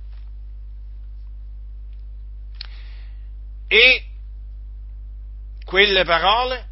[3.67, 4.05] E
[5.65, 6.67] quelle parole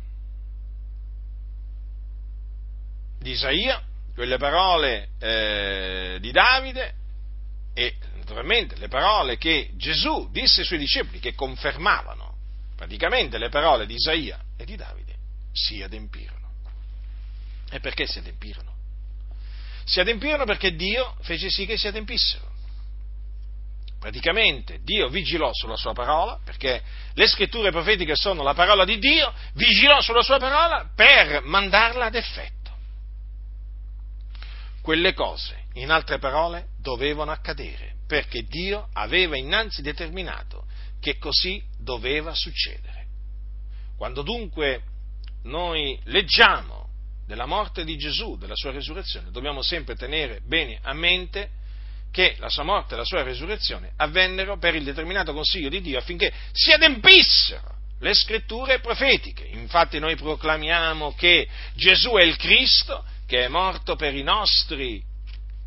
[3.19, 3.83] di Isaia,
[4.15, 6.95] quelle parole eh, di Davide
[7.75, 12.35] e naturalmente le parole che Gesù disse ai suoi discepoli, che confermavano
[12.75, 15.15] praticamente le parole di Isaia e di Davide,
[15.53, 16.51] si adempirono.
[17.71, 18.76] E perché si adempirono?
[19.87, 22.45] Si adempirono perché Dio fece sì che si adempissero.
[24.01, 26.83] Praticamente Dio vigilò sulla sua parola, perché
[27.15, 32.15] le scritture profetiche sono la parola di Dio, vigilò sulla sua parola per mandarla ad
[32.15, 32.55] effetto
[34.87, 40.65] quelle cose, in altre parole, dovevano accadere, perché Dio aveva innanzi determinato
[41.01, 43.07] che così doveva succedere.
[43.97, 44.83] Quando dunque
[45.43, 46.76] noi leggiamo
[47.27, 51.51] della morte di Gesù, della sua resurrezione, dobbiamo sempre tenere bene a mente
[52.13, 55.99] che la sua morte e la sua resurrezione avvennero per il determinato consiglio di Dio
[55.99, 59.45] affinché si adempissero le scritture profetiche.
[59.45, 65.03] Infatti noi proclamiamo che Gesù è il Cristo, che è morto per i nostri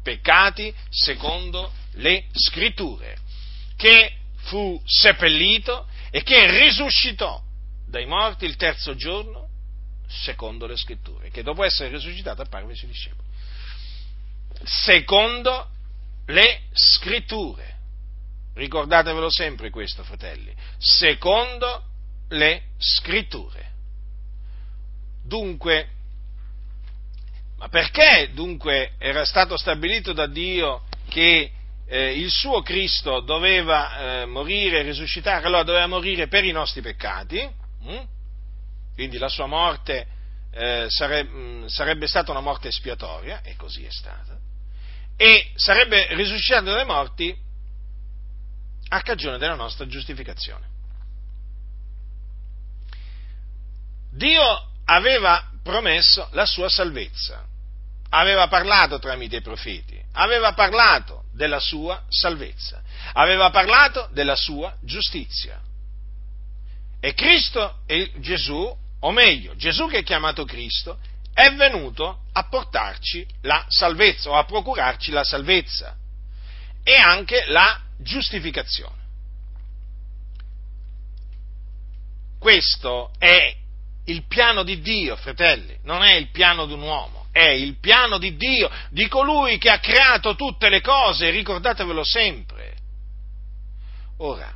[0.02, 3.17] peccati secondo le scritture,
[3.76, 7.41] che fu seppellito e che risuscitò
[7.86, 9.49] dai morti il terzo giorno
[10.10, 13.28] secondo le scritture, che dopo essere risuscitato apparve ai suoi discepoli.
[14.63, 15.69] Secondo
[16.26, 17.78] le scritture.
[18.56, 20.54] Ricordatevelo sempre questo, fratelli.
[20.78, 21.84] Secondo
[22.30, 23.67] le scritture.
[25.24, 25.89] Dunque,
[27.58, 31.52] ma perché dunque era stato stabilito da Dio che
[31.86, 35.45] eh, il suo Cristo doveva eh, morire e risuscitare?
[35.45, 37.48] Allora doveva morire per i nostri peccati,
[37.84, 38.02] hm?
[39.00, 40.06] Quindi la sua morte
[40.52, 44.38] eh, sarebbe, mh, sarebbe stata una morte espiatoria, e così è stata,
[45.16, 47.34] e sarebbe risuscitato dai morti
[48.90, 50.68] a cagione della nostra giustificazione.
[54.12, 57.48] Dio aveva promesso la sua salvezza
[58.10, 62.82] aveva parlato tramite i profeti, aveva parlato della sua salvezza,
[63.14, 65.62] aveva parlato della sua giustizia.
[67.00, 71.00] E Cristo e Gesù, o meglio, Gesù che è chiamato Cristo,
[71.34, 75.96] è venuto a portarci la salvezza o a procurarci la salvezza
[76.84, 78.98] e anche la giustificazione.
[82.40, 83.56] Questo è
[84.06, 88.18] il piano di Dio, fratelli, non è il piano di un uomo è il piano
[88.18, 92.76] di Dio, di colui che ha creato tutte le cose, ricordatevelo sempre.
[94.18, 94.54] Ora,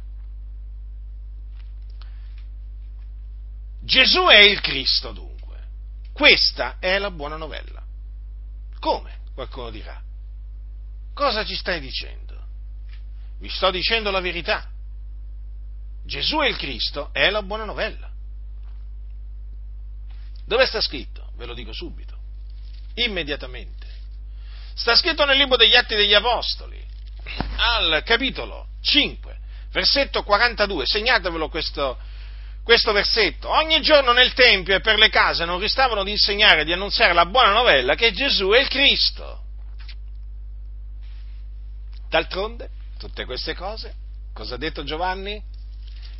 [3.84, 5.68] Gesù è il Cristo dunque,
[6.14, 7.84] questa è la buona novella.
[8.80, 9.20] Come?
[9.34, 10.02] Qualcuno dirà.
[11.14, 12.34] Cosa ci stai dicendo?
[13.40, 14.70] Vi sto dicendo la verità.
[16.06, 18.10] Gesù è il Cristo, è la buona novella.
[20.46, 21.32] Dove sta scritto?
[21.36, 22.14] Ve lo dico subito
[22.96, 23.88] immediatamente.
[24.76, 26.84] Sta scritto nel libro degli Atti degli Apostoli,
[27.58, 29.38] al capitolo 5,
[29.72, 31.98] versetto 42, segnatevelo questo,
[32.64, 33.50] questo versetto.
[33.50, 37.14] Ogni giorno nel Tempio e per le case non ristavano di insegnare e di annunziare
[37.14, 39.42] la buona novella che Gesù è il Cristo.
[42.10, 43.94] D'altronde, tutte queste cose,
[44.34, 45.42] cosa ha detto Giovanni?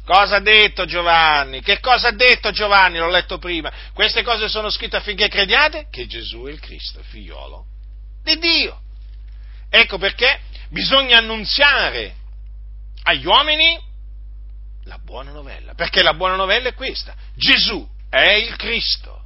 [0.06, 1.62] Cosa ha detto Giovanni?
[1.62, 2.98] Che cosa ha detto Giovanni?
[2.98, 3.72] L'ho letto prima.
[3.94, 7.66] Queste cose sono scritte affinché crediate che Gesù è il Cristo, figliolo
[8.22, 8.82] di Dio.
[9.70, 12.16] Ecco perché bisogna annunziare
[13.04, 13.80] agli uomini
[14.84, 19.22] la buona novella, perché la buona novella è questa, Gesù è il Cristo.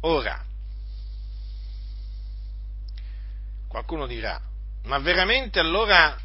[0.00, 0.44] Ora,
[3.68, 4.40] qualcuno dirà,
[4.84, 6.18] ma veramente allora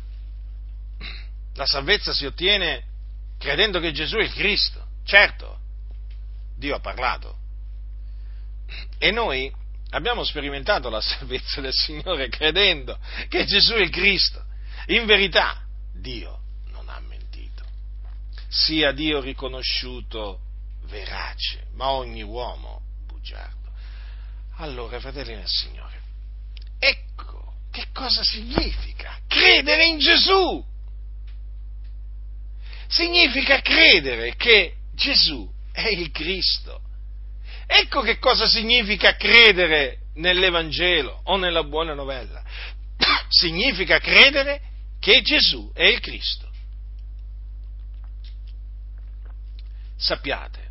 [1.54, 2.84] la salvezza si ottiene
[3.38, 4.86] credendo che Gesù è il Cristo?
[5.04, 5.60] Certo,
[6.56, 7.38] Dio ha parlato.
[8.98, 9.54] E noi
[9.92, 12.98] abbiamo sperimentato la salvezza del Signore credendo
[13.30, 14.44] che Gesù è Cristo.
[14.88, 15.62] In verità,
[15.94, 16.40] Dio
[16.72, 17.64] non ha mentito.
[18.48, 20.40] Sia Dio riconosciuto
[20.86, 23.72] verace, ma ogni uomo bugiardo.
[24.58, 26.02] Allora, fratelli del Signore,
[26.80, 30.66] ecco che cosa significa credere in Gesù.
[32.88, 36.82] Significa credere che Gesù è il Cristo.
[37.68, 42.42] Ecco che cosa significa credere nell'Evangelo o nella buona novella.
[43.30, 44.62] significa credere
[45.00, 46.50] che Gesù è il Cristo.
[49.98, 50.70] Sappiate,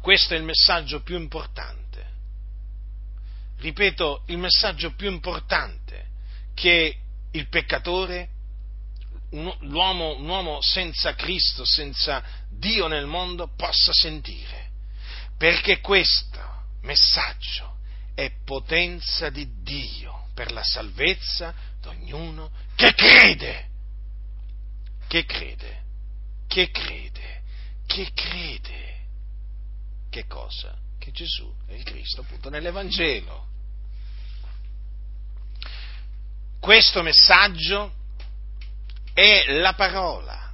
[0.00, 1.76] questo è il messaggio più importante.
[3.58, 6.06] Ripeto, il messaggio più importante
[6.54, 6.96] che
[7.32, 8.28] il peccatore,
[9.30, 14.67] un, l'uomo, un uomo senza Cristo, senza Dio nel mondo, possa sentire.
[15.38, 17.76] Perché questo messaggio
[18.14, 23.66] è potenza di Dio per la salvezza di ognuno che crede.
[25.06, 25.84] Che crede,
[26.48, 27.42] che crede,
[27.86, 28.96] che crede.
[30.10, 30.76] Che cosa?
[30.98, 33.46] Che Gesù è il Cristo, appunto, nell'Evangelo.
[36.58, 37.94] Questo messaggio
[39.14, 40.47] è la parola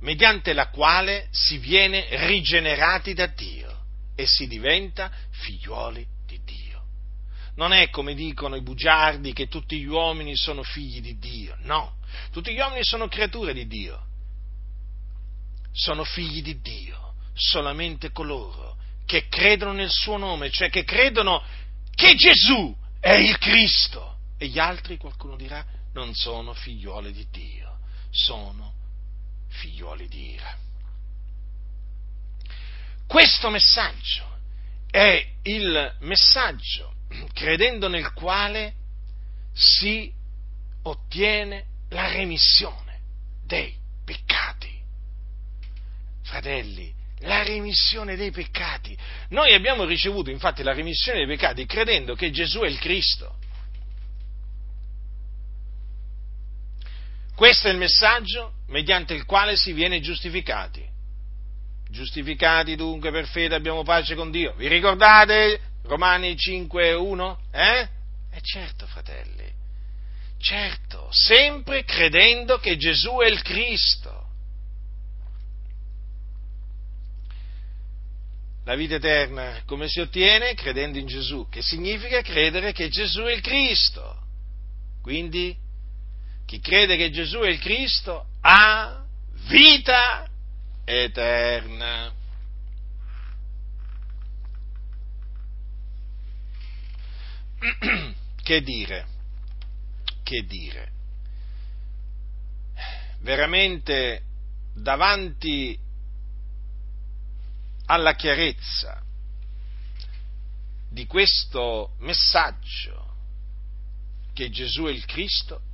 [0.00, 3.84] mediante la quale si viene rigenerati da Dio
[4.14, 6.82] e si diventa figliuoli di Dio.
[7.56, 11.96] Non è come dicono i bugiardi che tutti gli uomini sono figli di Dio, no,
[12.30, 14.06] tutti gli uomini sono creature di Dio,
[15.72, 18.76] sono figli di Dio solamente coloro
[19.06, 21.42] che credono nel suo nome, cioè che credono
[21.94, 24.16] che Gesù è il Cristo.
[24.36, 27.78] E gli altri, qualcuno dirà, non sono figliuoli di Dio,
[28.10, 28.74] sono
[29.58, 30.56] figliuoli di ira.
[33.06, 34.26] Questo messaggio
[34.90, 36.94] è il messaggio
[37.32, 38.74] credendo nel quale
[39.52, 40.12] si
[40.82, 43.00] ottiene la remissione
[43.44, 44.76] dei peccati.
[46.22, 48.96] Fratelli, la remissione dei peccati.
[49.30, 53.36] Noi abbiamo ricevuto infatti la remissione dei peccati credendo che Gesù è il Cristo.
[57.38, 60.84] Questo è il messaggio mediante il quale si viene giustificati.
[61.88, 64.54] Giustificati dunque per fede abbiamo pace con Dio.
[64.56, 67.36] Vi ricordate Romani 5.1?
[67.52, 67.88] Eh?
[68.32, 69.48] Eh certo, fratelli.
[70.40, 74.26] Certo, sempre credendo che Gesù è il Cristo.
[78.64, 80.54] La vita eterna come si ottiene?
[80.54, 84.26] Credendo in Gesù, che significa credere che Gesù è il Cristo.
[85.00, 85.66] Quindi
[86.48, 89.04] chi crede che Gesù è il Cristo ha
[89.48, 90.26] vita
[90.82, 92.10] eterna.
[98.42, 99.06] Che dire?
[100.22, 100.92] Che dire?
[103.18, 104.22] Veramente
[104.72, 105.78] davanti
[107.84, 109.02] alla chiarezza
[110.88, 113.16] di questo messaggio
[114.32, 115.66] che Gesù è il Cristo,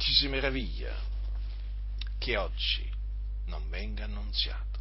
[0.00, 0.94] ci si meraviglia
[2.18, 2.86] che oggi
[3.46, 4.78] non venga annunziato.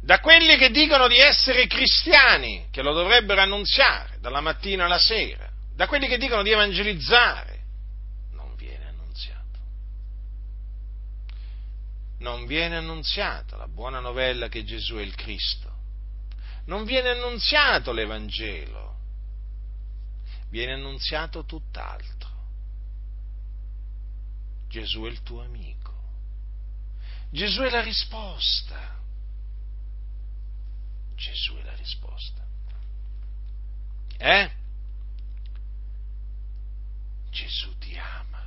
[0.00, 5.50] Da quelli che dicono di essere cristiani, che lo dovrebbero annunziare dalla mattina alla sera,
[5.74, 7.54] da quelli che dicono di evangelizzare,
[12.18, 15.70] non viene annunziata la buona novella che Gesù è il Cristo,
[16.66, 18.96] non viene annunziato l'Evangelo,
[20.50, 22.15] viene annunziato tutt'altro.
[24.68, 25.94] Gesù è il tuo amico,
[27.30, 28.98] Gesù è la risposta,
[31.14, 32.44] Gesù è la risposta.
[34.18, 34.50] Eh?
[37.30, 38.44] Gesù ti ama.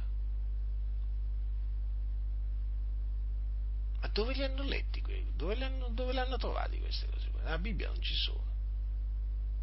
[4.02, 5.04] Ma dove li hanno letti?
[5.36, 7.30] Dove li hanno, dove li hanno trovati queste cose?
[7.36, 8.48] Nella Bibbia non ci sono.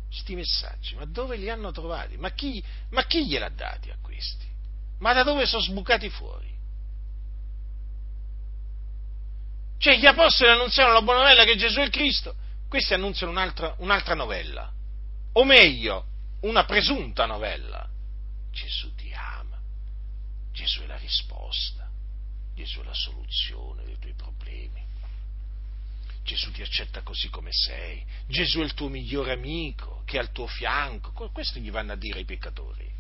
[0.09, 2.17] Questi messaggi, ma dove li hanno trovati?
[2.17, 4.47] Ma chi, ma chi gliel'ha dati a questi?
[4.99, 6.55] Ma da dove sono sbucati fuori?
[9.79, 12.35] Cioè gli apostoli annunziano la buona novella che Gesù è il Cristo,
[12.69, 14.73] questi annunziano un'altra, un'altra novella,
[15.33, 16.07] o meglio,
[16.41, 17.87] una presunta novella.
[18.51, 19.59] Gesù ti ama,
[20.53, 21.89] Gesù è la risposta,
[22.55, 24.85] Gesù è la soluzione dei tuoi problemi.
[26.23, 30.33] Gesù ti accetta così come sei, Gesù è il tuo migliore amico, che è al
[30.33, 32.91] tuo fianco, questo gli vanno a dire ai peccatori.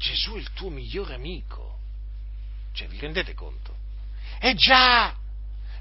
[0.00, 1.78] Gesù è il tuo migliore amico.
[2.72, 3.76] Cioè, vi rendete conto?
[4.40, 5.14] Eh già,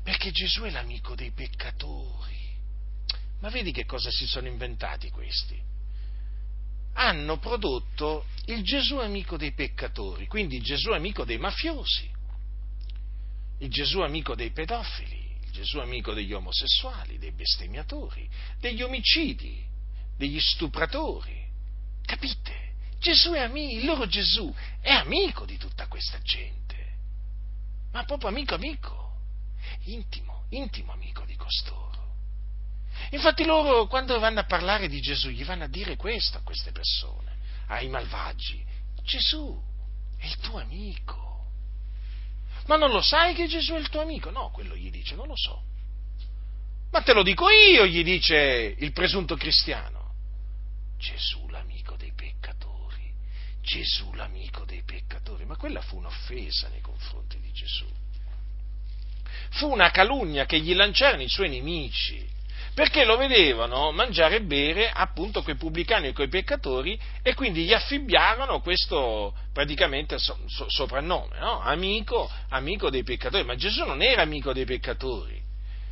[0.03, 2.37] perché Gesù è l'amico dei peccatori.
[3.39, 5.57] Ma vedi che cosa si sono inventati questi?
[6.95, 12.09] Hanno prodotto il Gesù amico dei peccatori, quindi il Gesù amico dei mafiosi,
[13.59, 18.27] il Gesù amico dei pedofili, il Gesù amico degli omosessuali, dei bestemmiatori,
[18.59, 19.63] degli omicidi,
[20.17, 21.47] degli stupratori.
[22.01, 22.58] Capite?
[22.99, 26.75] Gesù è amico, il loro Gesù è amico di tutta questa gente,
[27.91, 29.13] ma proprio amico amico,
[29.85, 31.87] intimo, intimo amico di costoro.
[33.11, 36.71] Infatti loro quando vanno a parlare di Gesù gli vanno a dire questo a queste
[36.71, 37.37] persone,
[37.67, 38.63] ai malvagi.
[39.03, 39.57] Gesù
[40.17, 41.27] è il tuo amico.
[42.65, 44.29] Ma non lo sai che Gesù è il tuo amico?
[44.29, 45.63] No, quello gli dice, non lo so.
[46.91, 50.13] Ma te lo dico io, gli dice il presunto cristiano.
[50.97, 51.47] Gesù
[53.69, 57.85] Gesù l'amico dei peccatori, ma quella fu un'offesa nei confronti di Gesù.
[59.51, 62.27] Fu una calunnia che gli lanciarono i suoi nemici
[62.73, 67.73] perché lo vedevano mangiare e bere appunto coi pubblicani e coi peccatori e quindi gli
[67.73, 71.59] affibbiarono questo praticamente so, so, soprannome, no?
[71.61, 75.39] amico, amico dei peccatori, ma Gesù non era amico dei peccatori.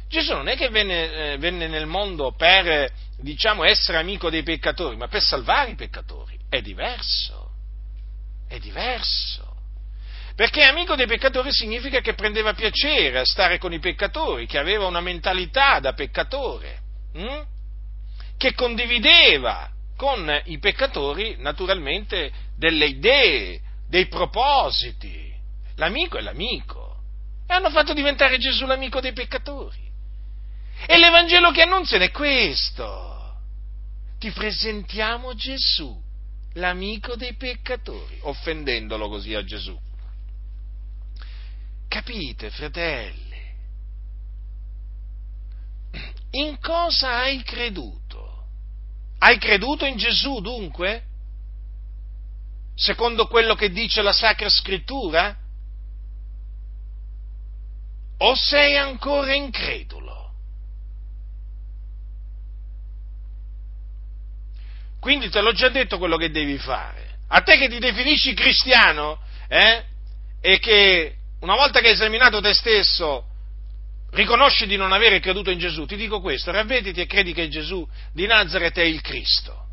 [0.10, 4.96] Gesù non è che venne, eh, venne nel mondo per, diciamo, essere amico dei peccatori,
[4.96, 6.40] ma per salvare i peccatori.
[6.50, 7.47] È diverso.
[8.48, 9.56] È diverso.
[10.36, 14.86] Perché amico dei peccatori significa che prendeva piacere a stare con i peccatori, che aveva
[14.86, 16.80] una mentalità da peccatore,
[17.14, 17.42] hm?
[18.38, 25.34] che condivideva con i peccatori naturalmente delle idee, dei propositi.
[25.78, 26.98] L'amico è l'amico.
[27.48, 29.86] E hanno fatto diventare Gesù l'amico dei peccatori.
[30.86, 33.38] E l'Evangelo che annunziano è questo.
[34.20, 36.00] Ti presentiamo Gesù,
[36.58, 39.78] l'amico dei peccatori, offendendolo così a Gesù.
[41.88, 43.26] Capite, fratelli?
[46.32, 48.46] In cosa hai creduto?
[49.20, 51.06] Hai creduto in Gesù dunque?
[52.76, 55.36] Secondo quello che dice la Sacra Scrittura?
[58.20, 60.07] O sei ancora incredulo?
[65.00, 67.18] Quindi te l'ho già detto quello che devi fare.
[67.30, 69.84] A te che ti definisci cristiano, eh?
[70.42, 73.26] E che una volta che hai esaminato te stesso,
[74.12, 77.88] riconosci di non avere creduto in Gesù, ti dico questo, ravvediti e credi che Gesù
[78.14, 79.66] di Nazareth è il Cristo.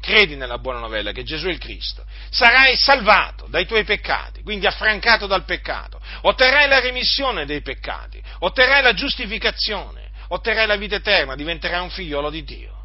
[0.00, 2.04] Credi nella buona novella che Gesù è il Cristo.
[2.30, 6.00] Sarai salvato dai tuoi peccati, quindi affrancato dal peccato.
[6.22, 12.30] Otterrai la remissione dei peccati, otterrai la giustificazione, otterrai la vita eterna, diventerai un figliolo
[12.30, 12.77] di Dio.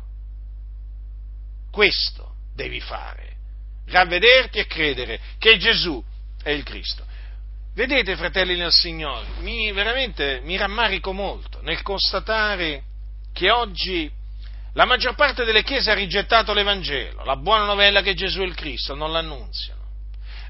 [1.73, 3.31] Questo devi fare.
[3.87, 6.01] Ravvederti e credere che Gesù
[6.43, 7.03] è il Cristo.
[7.73, 12.83] Vedete, fratelli nel Signore, mi, veramente mi rammarico molto nel constatare
[13.33, 14.07] che oggi
[14.73, 18.53] la maggior parte delle chiese ha rigettato l'Evangelo, la buona novella che Gesù è il
[18.53, 19.81] Cristo, non l'annunziano.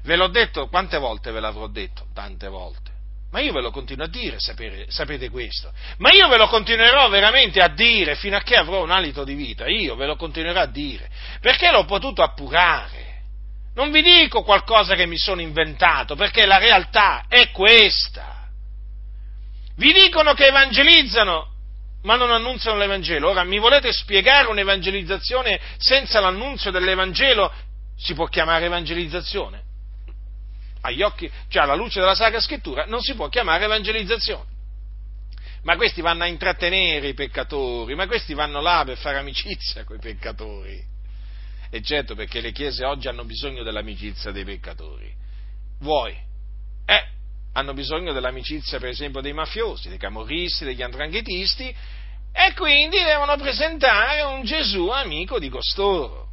[0.02, 2.06] Ve l'ho detto, quante volte ve l'avrò detto?
[2.12, 2.93] Tante volte.
[3.34, 5.72] Ma io ve lo continuo a dire, sapere, sapete questo.
[5.98, 9.34] Ma io ve lo continuerò veramente a dire fino a che avrò un alito di
[9.34, 9.66] vita.
[9.66, 11.10] Io ve lo continuerò a dire.
[11.40, 13.22] Perché l'ho potuto appurare.
[13.74, 18.46] Non vi dico qualcosa che mi sono inventato, perché la realtà è questa.
[19.78, 21.48] Vi dicono che evangelizzano,
[22.02, 23.30] ma non annunziano l'Evangelo.
[23.30, 27.52] Ora, mi volete spiegare un'evangelizzazione senza l'annunzio dell'Evangelo?
[27.96, 29.63] Si può chiamare evangelizzazione?
[30.86, 34.52] Agli occhi, cioè alla luce della Sacra Scrittura, non si può chiamare evangelizzazione.
[35.62, 39.96] Ma questi vanno a intrattenere i peccatori, ma questi vanno là per fare amicizia con
[39.96, 40.78] i peccatori.
[41.70, 45.10] E certo perché le chiese oggi hanno bisogno dell'amicizia dei peccatori.
[45.80, 46.14] Vuoi?
[46.84, 47.08] Eh,
[47.54, 51.74] hanno bisogno dell'amicizia per esempio dei mafiosi, dei camorristi, degli andranghetisti
[52.30, 56.23] e quindi devono presentare un Gesù amico di costoro.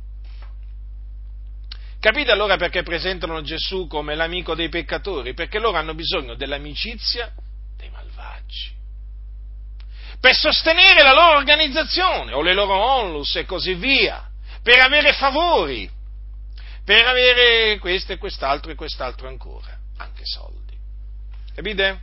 [2.02, 5.36] Capite allora perché presentano Gesù come l'amico dei peccatori?
[5.36, 7.32] Perché loro hanno bisogno dell'amicizia
[7.78, 8.74] dei malvagi.
[10.20, 14.28] Per sostenere la loro organizzazione o le loro onlus e così via
[14.64, 15.88] per avere favori,
[16.84, 20.76] per avere questo e quest'altro e quest'altro ancora, anche soldi.
[21.54, 22.02] Capite?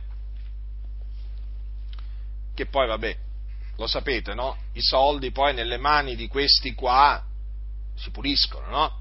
[2.55, 3.17] Che poi, vabbè,
[3.75, 4.57] lo sapete, no?
[4.71, 7.21] I soldi poi nelle mani di questi qua
[7.95, 8.98] si puliscono, no?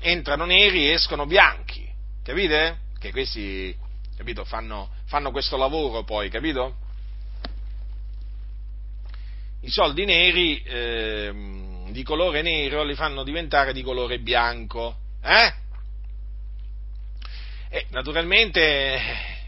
[0.00, 1.88] Entrano neri e escono bianchi,
[2.22, 2.80] capite?
[2.98, 3.74] Che questi,
[4.16, 6.76] capito, fanno, fanno questo lavoro poi, capito?
[9.64, 11.32] i soldi neri eh,
[11.90, 14.96] di colore nero li fanno diventare di colore bianco.
[15.22, 15.54] Eh?
[17.68, 19.00] E naturalmente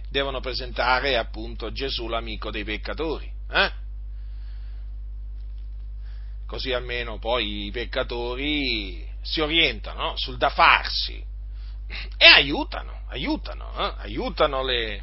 [0.09, 3.31] devono presentare appunto Gesù l'amico dei peccatori.
[3.51, 3.73] Eh?
[6.47, 11.23] Così almeno poi i peccatori si orientano sul da farsi
[12.17, 13.95] e aiutano, aiutano, eh?
[14.03, 15.01] aiutano le,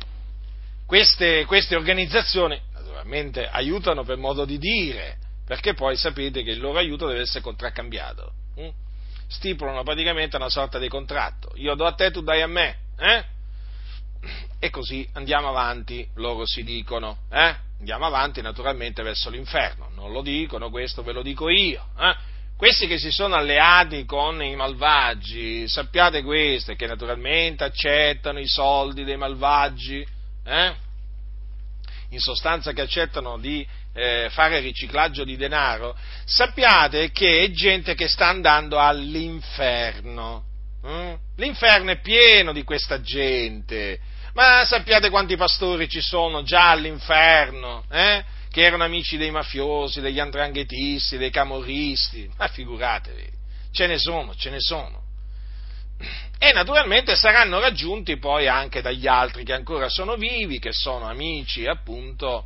[0.85, 6.77] queste, queste organizzazioni, naturalmente aiutano per modo di dire, perché poi sapete che il loro
[6.77, 8.33] aiuto deve essere contraccambiato.
[8.55, 8.69] Hm?
[9.27, 11.51] Stipulano praticamente una sorta di contratto.
[11.55, 12.77] Io do a te, tu dai a me.
[12.97, 13.23] Eh?
[14.59, 17.19] E così andiamo avanti, loro si dicono.
[17.31, 17.55] Eh?
[17.79, 19.89] Andiamo avanti naturalmente verso l'inferno.
[19.95, 21.87] Non lo dicono, questo ve lo dico io.
[21.97, 22.15] Eh?
[22.61, 29.03] Questi che si sono alleati con i malvagi, sappiate questo, che naturalmente accettano i soldi
[29.03, 30.05] dei malvagi,
[30.45, 30.75] eh?
[32.09, 38.07] in sostanza che accettano di eh, fare riciclaggio di denaro, sappiate che è gente che
[38.07, 40.43] sta andando all'inferno.
[40.85, 41.13] Mm?
[41.37, 43.99] L'inferno è pieno di questa gente.
[44.35, 48.23] Ma sappiate quanti pastori ci sono già all'inferno, eh?
[48.51, 52.29] Che erano amici dei mafiosi, degli andranghetisti, dei camorristi?
[52.37, 53.29] Ma figuratevi,
[53.71, 55.01] ce ne sono, ce ne sono
[56.43, 61.67] e naturalmente saranno raggiunti poi anche dagli altri che ancora sono vivi, che sono amici
[61.67, 62.45] appunto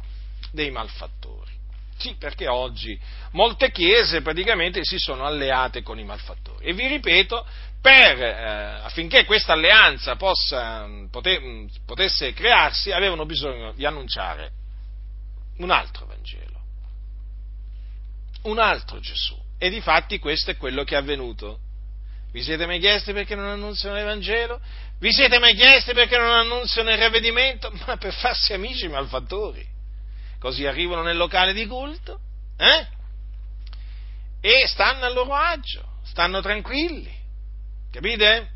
[0.52, 1.54] dei malfattori.
[1.98, 3.00] Sì, perché oggi
[3.32, 6.66] molte chiese praticamente si sono alleate con i malfattori.
[6.66, 7.48] E vi ripeto,
[7.82, 14.52] per, eh, affinché questa alleanza possa, pote, potesse crearsi, avevano bisogno di annunciare
[15.58, 16.62] un altro Vangelo,
[18.44, 19.44] un altro Gesù.
[19.58, 21.60] E di fatti questo è quello che è avvenuto.
[22.32, 24.60] Vi siete mai chiesti perché non annunziano l'Evangelo?
[25.00, 27.72] Vi siete mai chiesti perché non annunziano il ravvedimento?
[27.88, 29.66] Ma per farsi amici malfattori.
[30.38, 32.20] Così arrivano nel locale di culto,
[32.58, 32.88] eh?
[34.42, 37.14] E stanno a loro agio, stanno tranquilli.
[37.90, 38.52] Capite?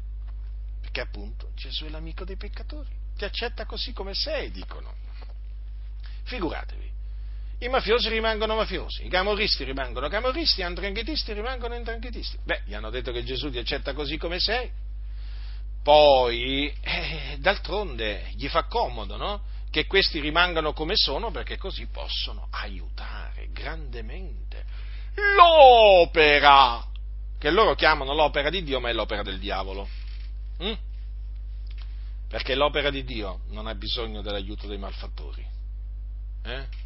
[0.81, 4.93] Perché appunto Gesù è l'amico dei peccatori, ti accetta così come sei, dicono.
[6.29, 6.87] Figuratevi.
[7.61, 12.37] I mafiosi rimangono mafiosi, i camorristi rimangono camorristi, gli andranghetisti rimangono andranghetisti.
[12.43, 14.69] Beh, gli hanno detto che Gesù ti accetta così come sei.
[15.83, 19.41] Poi, eh, d'altronde, gli fa comodo, no?
[19.71, 24.65] Che questi rimangano come sono perché così possono aiutare grandemente
[25.35, 26.85] l'opera,
[27.39, 29.87] che loro chiamano l'opera di Dio, ma è l'opera del diavolo.
[30.63, 30.73] Mm?
[32.29, 35.48] Perché l'opera di Dio non ha bisogno dell'aiuto dei malfattori.
[36.43, 36.77] Eh?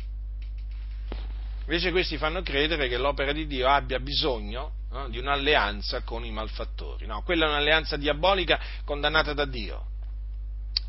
[1.66, 6.32] Invece questi fanno credere che l'opera di Dio abbia bisogno no, di un'alleanza con i
[6.32, 7.06] malfattori.
[7.06, 9.92] No, quella è un'alleanza diabolica condannata da Dio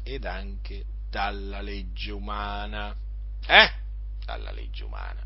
[0.02, 2.94] ed anche dalla legge umana.
[3.46, 3.70] Eh?
[4.24, 5.22] Dalla legge umana.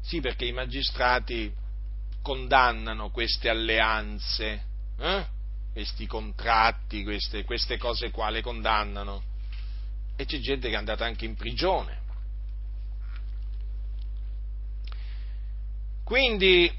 [0.00, 1.52] Sì, perché i magistrati
[2.20, 4.64] condannano queste alleanze,
[4.98, 5.26] eh?
[5.72, 9.22] questi contratti, queste, queste cose qua le condannano.
[10.16, 12.04] E c'è gente che è andata anche in prigione
[16.06, 16.72] Quindi,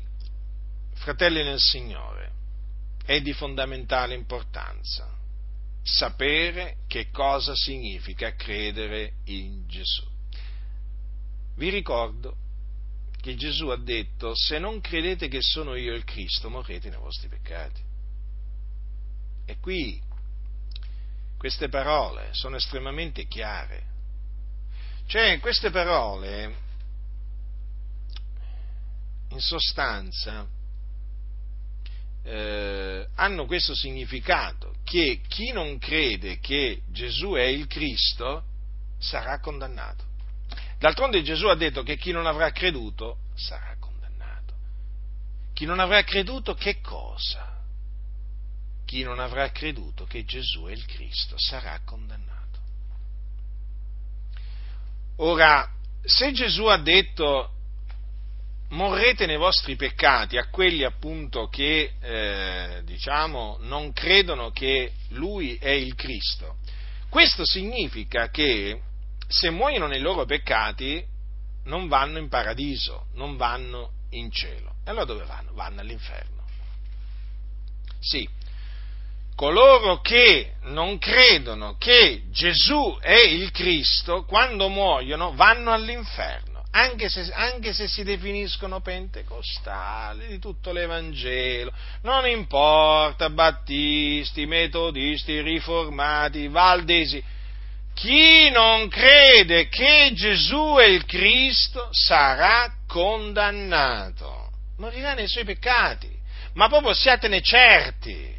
[0.93, 2.31] fratelli nel Signore,
[3.03, 5.13] è di fondamentale importanza
[5.83, 10.05] sapere che cosa significa credere in Gesù.
[11.55, 12.37] Vi ricordo
[13.19, 17.27] che Gesù ha detto, se non credete che sono io il Cristo, morrete nei vostri
[17.27, 17.81] peccati.
[19.43, 20.01] E qui
[21.37, 23.83] queste parole sono estremamente chiare.
[25.05, 26.63] Cioè, queste parole
[29.29, 30.47] in sostanza
[32.23, 38.43] eh, hanno questo significato, che chi non crede che Gesù è il Cristo
[38.99, 40.03] sarà condannato.
[40.79, 44.53] D'altronde Gesù ha detto che chi non avrà creduto sarà condannato.
[45.53, 47.55] Chi non avrà creduto che cosa?
[48.85, 52.35] Chi non avrà creduto che Gesù è il Cristo sarà condannato.
[55.17, 55.69] Ora,
[56.03, 57.56] se Gesù ha detto
[58.69, 65.69] morrete nei vostri peccati a quelli appunto che eh, diciamo non credono che lui è
[65.69, 66.57] il Cristo.
[67.09, 68.81] Questo significa che
[69.27, 71.03] se muoiono nei loro peccati
[71.65, 74.75] non vanno in paradiso, non vanno in cielo.
[74.85, 75.53] E allora dove vanno?
[75.53, 76.35] Vanno all'inferno.
[77.99, 78.27] Sì,
[79.35, 87.31] coloro che non credono che Gesù è il Cristo, quando muoiono vanno all'inferno anche se,
[87.33, 91.73] anche se, si definiscono pentecostali di tutto l'Evangelo,
[92.03, 97.23] non importa, battisti, metodisti, riformati, valdesi,
[97.95, 106.15] chi non crede che Gesù è il Cristo sarà condannato, morirà nei suoi peccati,
[106.53, 108.35] ma proprio siatene certi.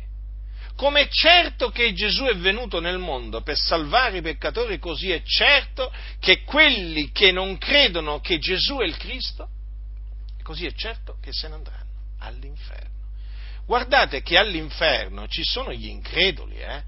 [0.78, 5.92] Come certo che Gesù è venuto nel mondo per salvare i peccatori, così è certo
[6.20, 9.48] che quelli che non credono che Gesù è il Cristo,
[10.44, 12.94] così è certo che se ne andranno all'inferno.
[13.66, 16.82] Guardate che all'inferno ci sono gli increduli, eh?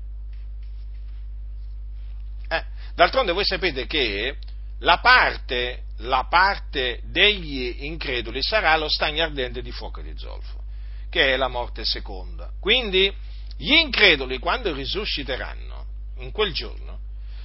[2.48, 2.64] eh
[2.94, 4.36] d'altronde voi sapete che
[4.78, 10.62] la parte, la parte degli increduli sarà lo stagno ardente di fuoco di zolfo,
[11.10, 12.52] che è la morte seconda.
[12.60, 13.12] Quindi
[13.60, 15.84] gli increduli, quando risusciteranno
[16.20, 17.00] in quel giorno,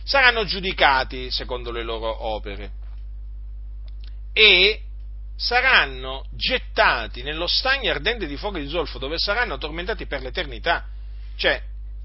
[0.06, 2.72] saranno giudicati secondo le loro opere
[4.32, 4.82] e
[5.36, 10.88] saranno gettati nello stagno ardente di fuoco e di zolfo dove saranno tormentati per l'eternità.
[11.36, 11.62] Cioè,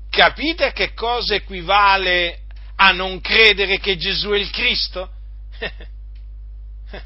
[0.08, 5.08] capite a che cosa equivale a non credere che Gesù è il Cristo?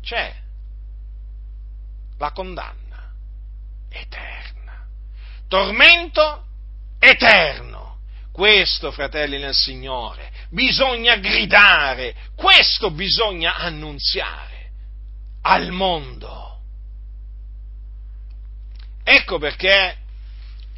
[0.00, 0.32] C'è
[2.18, 3.10] la condanna
[3.88, 4.59] eterna,
[5.50, 6.44] tormento
[7.00, 7.98] eterno.
[8.32, 14.70] Questo, fratelli nel Signore, bisogna gridare, questo bisogna annunziare
[15.42, 16.60] al mondo.
[19.02, 19.96] Ecco perché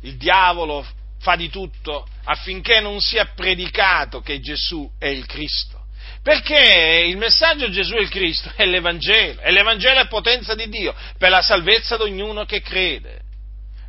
[0.00, 0.84] il diavolo
[1.20, 5.84] fa di tutto affinché non sia predicato che Gesù è il Cristo.
[6.22, 10.94] Perché il messaggio Gesù è il Cristo è l'Evangelo, e l'Evangelo è potenza di Dio
[11.18, 13.21] per la salvezza di ognuno che crede.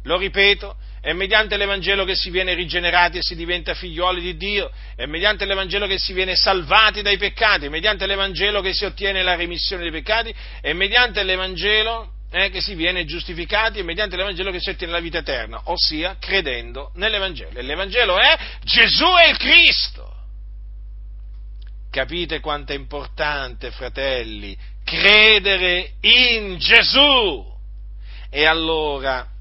[0.04, 4.72] Lo ripeto, è mediante l'Evangelo che si viene rigenerati e si diventa figlioli di Dio,
[4.96, 9.22] è mediante l'Evangelo che si viene salvati dai peccati, è mediante l'Evangelo che si ottiene
[9.22, 14.50] la remissione dei peccati, è mediante l'Evangelo eh, che si viene giustificati e mediante l'Evangelo
[14.50, 17.60] che si ottiene la vita eterna, ossia credendo nell'Evangelo.
[17.60, 20.10] E l'Evangelo è Gesù è il Cristo.
[21.92, 27.52] Capite quanto è importante, fratelli, credere in Gesù.
[28.32, 29.33] E allora,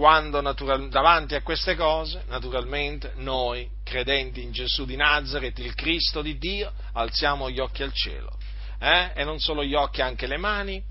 [0.00, 6.22] quando natural, davanti a queste cose, naturalmente, noi, credenti in Gesù di Nazareth, il Cristo
[6.22, 8.34] di Dio, alziamo gli occhi al cielo.
[8.78, 9.10] Eh?
[9.14, 10.82] E non solo gli occhi, anche le mani,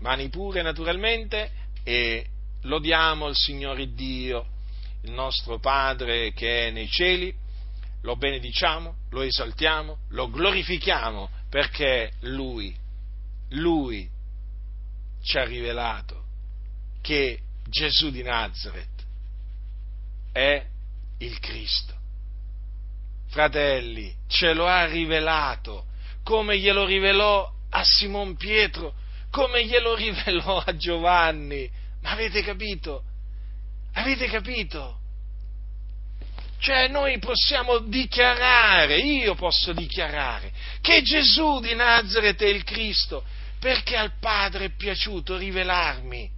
[0.00, 1.48] mani pure naturalmente,
[1.84, 2.26] e
[2.62, 4.46] lodiamo il Signore Dio,
[5.02, 7.32] il nostro Padre che è nei cieli,
[8.02, 12.76] lo benediciamo, lo esaltiamo, lo glorifichiamo perché Lui,
[13.50, 14.10] Lui
[15.22, 16.24] ci ha rivelato
[17.00, 19.04] che Gesù di Nazareth
[20.32, 20.64] è
[21.18, 21.94] il Cristo.
[23.28, 25.86] Fratelli, ce lo ha rivelato
[26.22, 28.94] come glielo rivelò a Simon Pietro
[29.36, 31.70] come glielo rivelò a Giovanni.
[32.00, 33.02] Ma avete capito?
[33.92, 35.00] Avete capito?
[36.58, 40.50] Cioè noi possiamo dichiarare, io posso dichiarare,
[40.80, 43.24] che Gesù di Nazareth è il Cristo,
[43.60, 46.30] perché al Padre è piaciuto rivelarmi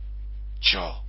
[0.59, 1.01] ciò.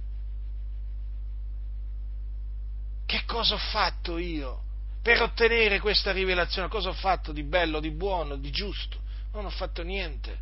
[3.10, 4.62] Che cosa ho fatto io
[5.02, 6.68] per ottenere questa rivelazione?
[6.68, 9.00] Cosa ho fatto di bello, di buono, di giusto?
[9.34, 10.38] Non ho fatto niente.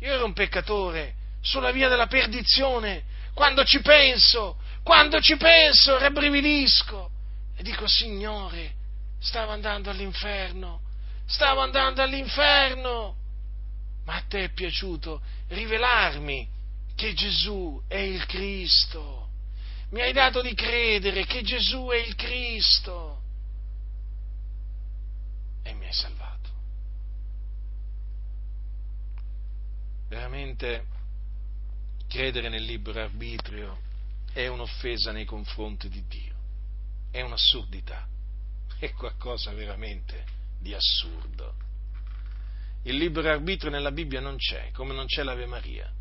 [0.00, 3.04] Io ero un peccatore sulla via della perdizione.
[3.32, 7.10] Quando ci penso, quando ci penso, rabbrividisco
[7.56, 8.74] e dico, Signore,
[9.18, 10.82] stavo andando all'inferno,
[11.24, 13.16] stavo andando all'inferno.
[14.04, 16.46] Ma a te è piaciuto rivelarmi
[16.94, 19.27] che Gesù è il Cristo.
[19.90, 23.22] Mi hai dato di credere che Gesù è il Cristo.
[25.62, 26.38] E mi hai salvato.
[30.08, 30.86] veramente
[32.08, 33.80] credere nel libero arbitrio
[34.32, 36.34] è un'offesa nei confronti di Dio,
[37.10, 38.06] è un'assurdità,
[38.78, 40.24] è qualcosa veramente
[40.58, 41.54] di assurdo.
[42.82, 45.92] Il libero arbitrio nella Bibbia non c'è, come non c'è l'Ave Maria,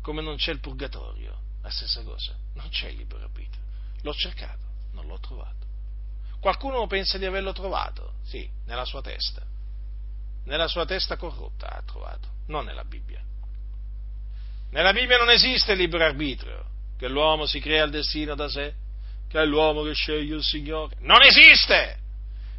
[0.00, 3.62] come non c'è il purgatorio, la stessa cosa, non c'è il libero arbitrio.
[4.02, 5.64] L'ho cercato, non l'ho trovato.
[6.40, 9.42] Qualcuno pensa di averlo trovato, sì, nella sua testa,
[10.44, 13.22] nella sua testa corrotta ha trovato, non nella Bibbia.
[14.70, 16.64] Nella Bibbia non esiste il libero arbitrio,
[16.98, 18.74] che l'uomo si crea il destino da sé,
[19.28, 20.96] che è l'uomo che sceglie il Signore.
[21.00, 22.04] Non esiste!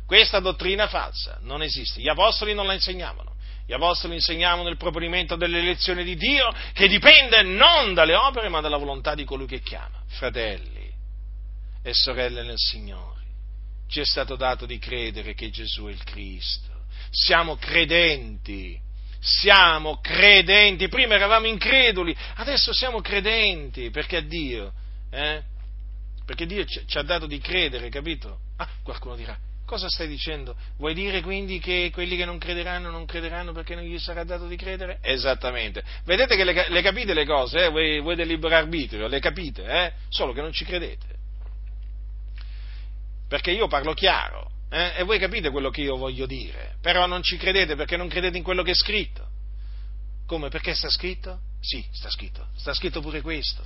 [0.06, 2.02] Questa dottrina falsa non esiste.
[2.02, 3.36] Gli apostoli non la insegnavano.
[3.68, 8.78] Gli apostoli insegnavano il proponimento dell'elezione di Dio che dipende non dalle opere ma dalla
[8.78, 10.01] volontà di colui che chiama.
[10.07, 10.89] Fratelli
[11.84, 13.22] e sorelle nel Signore,
[13.89, 16.86] ci è stato dato di credere che Gesù è il Cristo.
[17.11, 18.86] Siamo credenti
[19.20, 24.72] siamo credenti, prima eravamo increduli, adesso siamo credenti, perché Dio,
[25.09, 25.43] eh?
[26.24, 28.39] perché Dio ci ha dato di credere, capito?
[28.57, 29.38] Ah, qualcuno dirà,
[29.68, 30.55] Cosa stai dicendo?
[30.78, 34.47] Vuoi dire quindi che quelli che non crederanno non crederanno perché non gli sarà dato
[34.47, 34.99] di credere?
[35.01, 35.84] Esattamente.
[36.05, 37.70] Vedete che le, le capite le cose, eh?
[37.70, 39.91] voi, voi, del libero arbitrio, le capite, eh?
[40.07, 41.05] solo che non ci credete.
[43.28, 44.93] Perché io parlo chiaro eh?
[44.99, 48.38] e voi capite quello che io voglio dire, però non ci credete perché non credete
[48.38, 49.28] in quello che è scritto.
[50.28, 50.47] Come?
[50.47, 51.41] Perché sta scritto?
[51.59, 52.47] Sì, sta scritto.
[52.55, 53.65] Sta scritto pure questo.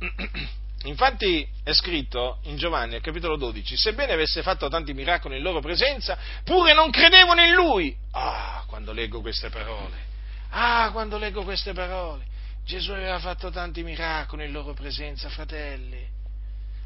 [0.84, 5.60] Infatti è scritto in Giovanni, al capitolo 12, sebbene avesse fatto tanti miracoli in loro
[5.60, 7.96] presenza, pure non credevano in lui.
[8.12, 10.10] Ah, quando leggo queste parole.
[10.50, 12.24] Ah, quando leggo queste parole.
[12.64, 16.04] Gesù aveva fatto tanti miracoli in loro presenza, fratelli.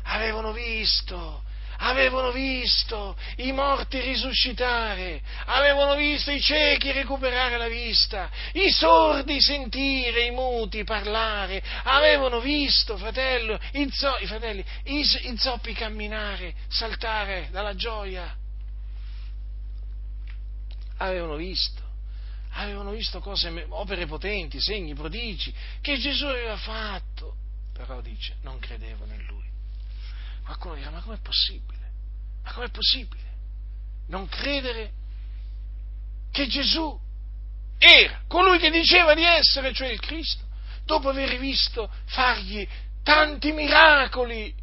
[0.04, 1.42] Avevano visto,
[1.78, 10.26] avevano visto i morti risuscitare, avevano visto i ciechi recuperare la vista, i sordi sentire,
[10.26, 17.48] i muti parlare, avevano visto, fratello, i, zo- i fratelli, i, i zoppi camminare, saltare
[17.50, 18.34] dalla gioia.
[20.98, 21.84] Avevano visto
[22.56, 27.36] avevano visto cose, opere potenti, segni, prodigi, che Gesù aveva fatto,
[27.72, 29.35] però dice, non credevano in lui.
[30.46, 31.92] Qualcuno dirà, ma com'è possibile?
[32.42, 33.26] Ma com'è possibile
[34.08, 34.92] non credere
[36.30, 36.98] che Gesù
[37.78, 40.44] era colui che diceva di essere, cioè il Cristo,
[40.84, 42.66] dopo aver visto fargli
[43.02, 44.54] tanti miracoli?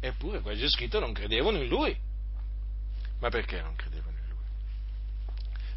[0.00, 1.96] Eppure qua c'è scritto non credevano in lui.
[3.20, 4.44] Ma perché non credevano in lui?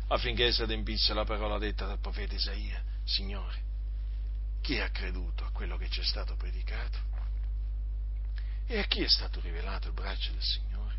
[0.07, 3.63] Affinché si adempisse la parola detta dal profeta Isaia, Signore,
[4.61, 7.15] chi ha creduto a quello che ci è stato predicato?
[8.67, 10.95] E a chi è stato rivelato il braccio del Signore?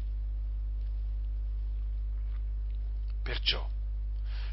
[3.23, 3.69] Perciò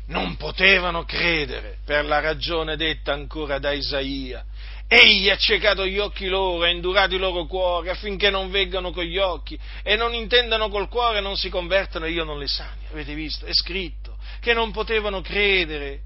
[0.07, 4.45] non potevano credere per la ragione detta ancora da Isaia.
[4.87, 9.03] Egli ha ciecato gli occhi loro, ha indurato i loro cuori affinché non veggano con
[9.03, 12.47] gli occhi e non intendano col cuore e non si convertano e io non le
[12.47, 12.85] sani.
[12.91, 13.45] Avete visto?
[13.45, 16.01] È scritto che non potevano credere.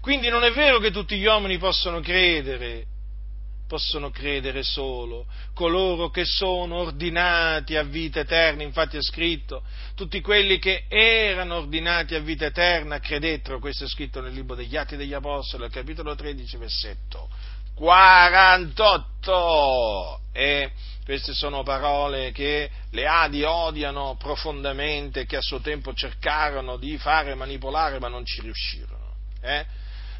[0.00, 2.86] Quindi non è vero che tutti gli uomini possono credere,
[3.66, 9.62] possono credere solo coloro che sono ordinati a vita eterna, infatti è scritto,
[9.94, 14.76] tutti quelli che erano ordinati a vita eterna credettero, questo è scritto nel libro degli
[14.76, 17.28] Atti degli Apostoli, capitolo 13, versetto
[17.74, 20.20] 48.
[20.32, 20.72] E
[21.04, 27.34] queste sono parole che le Adi odiano profondamente, che a suo tempo cercarono di fare
[27.34, 29.16] manipolare, ma non ci riuscirono.
[29.40, 29.66] Eh?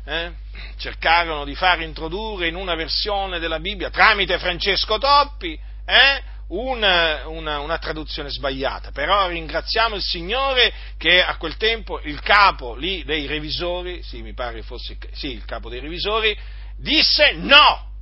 [0.04, 0.32] Eh,
[0.76, 7.60] cercarono di far introdurre in una versione della Bibbia tramite Francesco Toppi eh, una, una,
[7.60, 8.90] una, traduzione sbagliata.
[8.90, 14.62] Però ringraziamo il Signore che a quel tempo il capo dei revisori, sì, mi pare
[14.62, 16.36] fosse sì, il capo dei revisori,
[16.76, 17.92] disse no,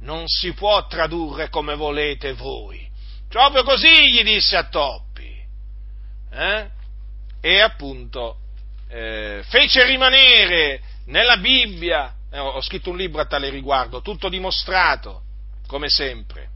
[0.00, 2.88] non si può tradurre come volete voi.
[3.28, 5.08] Proprio così gli disse a Toppi.
[6.32, 6.68] Eh?
[7.40, 8.36] E appunto
[8.88, 15.22] eh, fece rimanere nella Bibbia, eh, ho scritto un libro a tale riguardo, tutto dimostrato,
[15.66, 16.48] come sempre.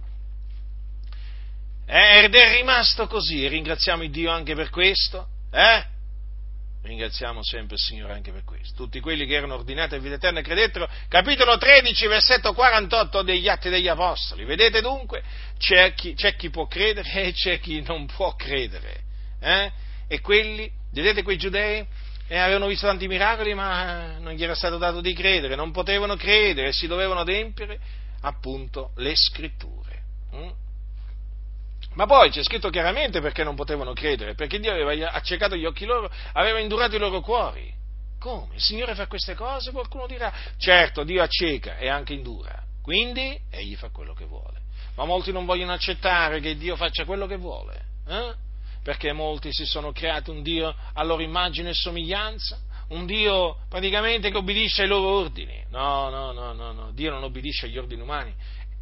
[1.86, 5.92] Eh, ed è rimasto così, e ringraziamo Dio anche per questo, eh?
[6.82, 8.74] Ringraziamo sempre il Signore anche per questo.
[8.74, 13.70] Tutti quelli che erano ordinati a vita eterna credettero, capitolo 13, versetto 48 degli Atti
[13.70, 14.44] degli Apostoli.
[14.44, 15.22] Vedete dunque,
[15.58, 19.00] c'è chi, c'è chi può credere e c'è chi non può credere.
[19.40, 19.72] Eh?
[20.06, 21.86] E quelli, vedete quei giudei?
[22.26, 26.16] E avevano visto tanti miracoli, ma non gli era stato dato di credere, non potevano
[26.16, 27.78] credere, si dovevano adempiere
[28.22, 30.02] appunto le scritture.
[30.34, 30.50] Mm?
[31.94, 35.84] Ma poi c'è scritto chiaramente perché non potevano credere, perché Dio aveva accecato gli occhi
[35.84, 37.72] loro, aveva indurato i loro cuori.
[38.18, 38.54] Come?
[38.54, 39.70] Il Signore fa queste cose?
[39.70, 44.62] Qualcuno dirà, certo, Dio acceca e anche indura, quindi egli fa quello che vuole.
[44.96, 47.84] Ma molti non vogliono accettare che Dio faccia quello che vuole.
[48.06, 48.34] Eh?
[48.84, 54.30] Perché molti si sono creati un Dio a loro immagine e somiglianza, un Dio praticamente
[54.30, 55.64] che obbedisce ai loro ordini.
[55.70, 58.34] No, no, no, no, no, Dio non obbedisce agli ordini umani,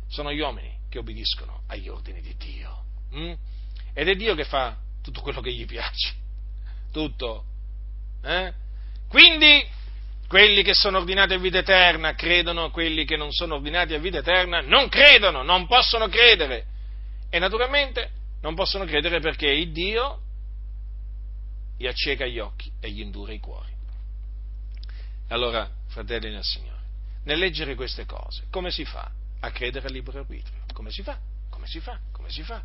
[0.08, 2.82] sono gli uomini che obbediscono agli ordini di Dio.
[3.14, 3.32] Mm?
[3.94, 6.14] Ed è Dio che fa tutto quello che gli piace,
[6.90, 7.44] tutto.
[8.24, 8.52] Eh?
[9.08, 9.64] Quindi
[10.26, 14.18] quelli che sono ordinati a vita eterna credono, quelli che non sono ordinati a vita
[14.18, 16.66] eterna non credono, non possono credere.
[17.30, 18.10] E naturalmente
[18.42, 20.20] non possono credere perché il Dio
[21.76, 23.70] gli acceca gli occhi e gli indura i cuori.
[25.28, 26.82] Allora, fratelli nel Signore,
[27.24, 30.60] nel leggere queste cose, come si fa a credere al libero arbitrio?
[30.72, 31.18] Come si fa?
[31.50, 31.98] Come si fa?
[32.12, 32.62] Come si fa?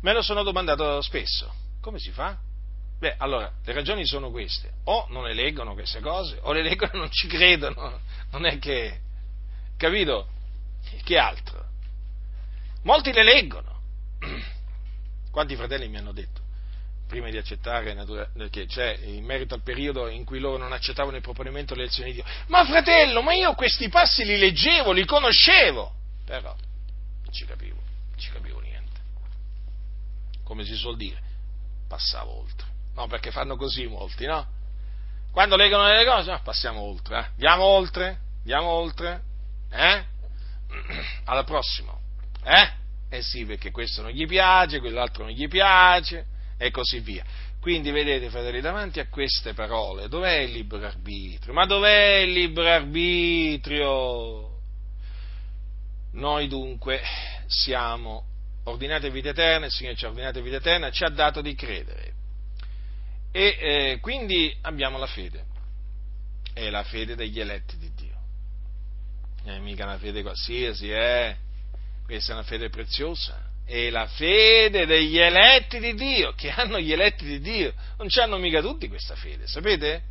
[0.00, 1.52] Me lo sono domandato spesso.
[1.80, 2.38] Come si fa?
[2.98, 4.74] Beh, allora, le ragioni sono queste.
[4.84, 8.00] O non le leggono queste cose, o le leggono e non ci credono.
[8.30, 9.00] Non è che...
[9.76, 10.28] Capito?
[11.02, 11.66] Che altro?
[12.82, 13.71] Molti le leggono,
[15.30, 16.40] Quanti fratelli mi hanno detto,
[17.06, 17.94] prima di accettare,
[18.50, 22.10] che c'è in merito al periodo in cui loro non accettavano il proponimento delle lezioni
[22.10, 25.92] di Dio, ma fratello, ma io questi passi li leggevo, li conoscevo,
[26.24, 29.00] però non ci capivo, non ci capivo niente.
[30.44, 31.20] Come si suol dire,
[31.88, 32.66] passavo oltre.
[32.94, 34.46] No, perché fanno così molti, no?
[35.32, 37.24] Quando leggono delle cose, no, passiamo oltre, eh?
[37.32, 39.22] andiamo oltre, andiamo oltre,
[39.70, 40.04] eh?
[41.24, 41.96] Alla prossima,
[42.44, 42.80] eh?
[43.12, 46.24] Eh sì, perché questo non gli piace, quell'altro non gli piace,
[46.56, 47.22] e così via.
[47.60, 51.52] Quindi vedete, fratelli, davanti a queste parole, dov'è il libero arbitrio?
[51.52, 54.60] Ma dov'è il libero arbitrio?
[56.12, 57.02] Noi dunque
[57.48, 58.24] siamo
[58.64, 61.42] ordinati a vita eterna, il Signore ci ha ordinati a vita eterna, ci ha dato
[61.42, 62.14] di credere.
[63.30, 65.44] E eh, quindi abbiamo la fede,
[66.54, 68.16] è la fede degli eletti di Dio.
[69.44, 71.50] Non è mica una fede qualsiasi, eh?
[72.12, 76.92] Questa è una fede preziosa, è la fede degli eletti di Dio, che hanno gli
[76.92, 77.72] eletti di Dio.
[77.96, 80.02] Non ci hanno mica tutti questa fede, sapete?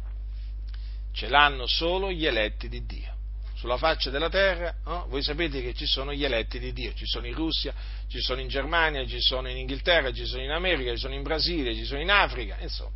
[1.13, 3.15] Ce l'hanno solo gli eletti di Dio.
[3.53, 5.05] Sulla faccia della terra, no?
[5.09, 7.71] voi sapete che ci sono gli eletti di Dio, ci sono in Russia,
[8.09, 11.21] ci sono in Germania, ci sono in Inghilterra, ci sono in America, ci sono in
[11.21, 12.95] Brasile, ci sono in Africa, insomma.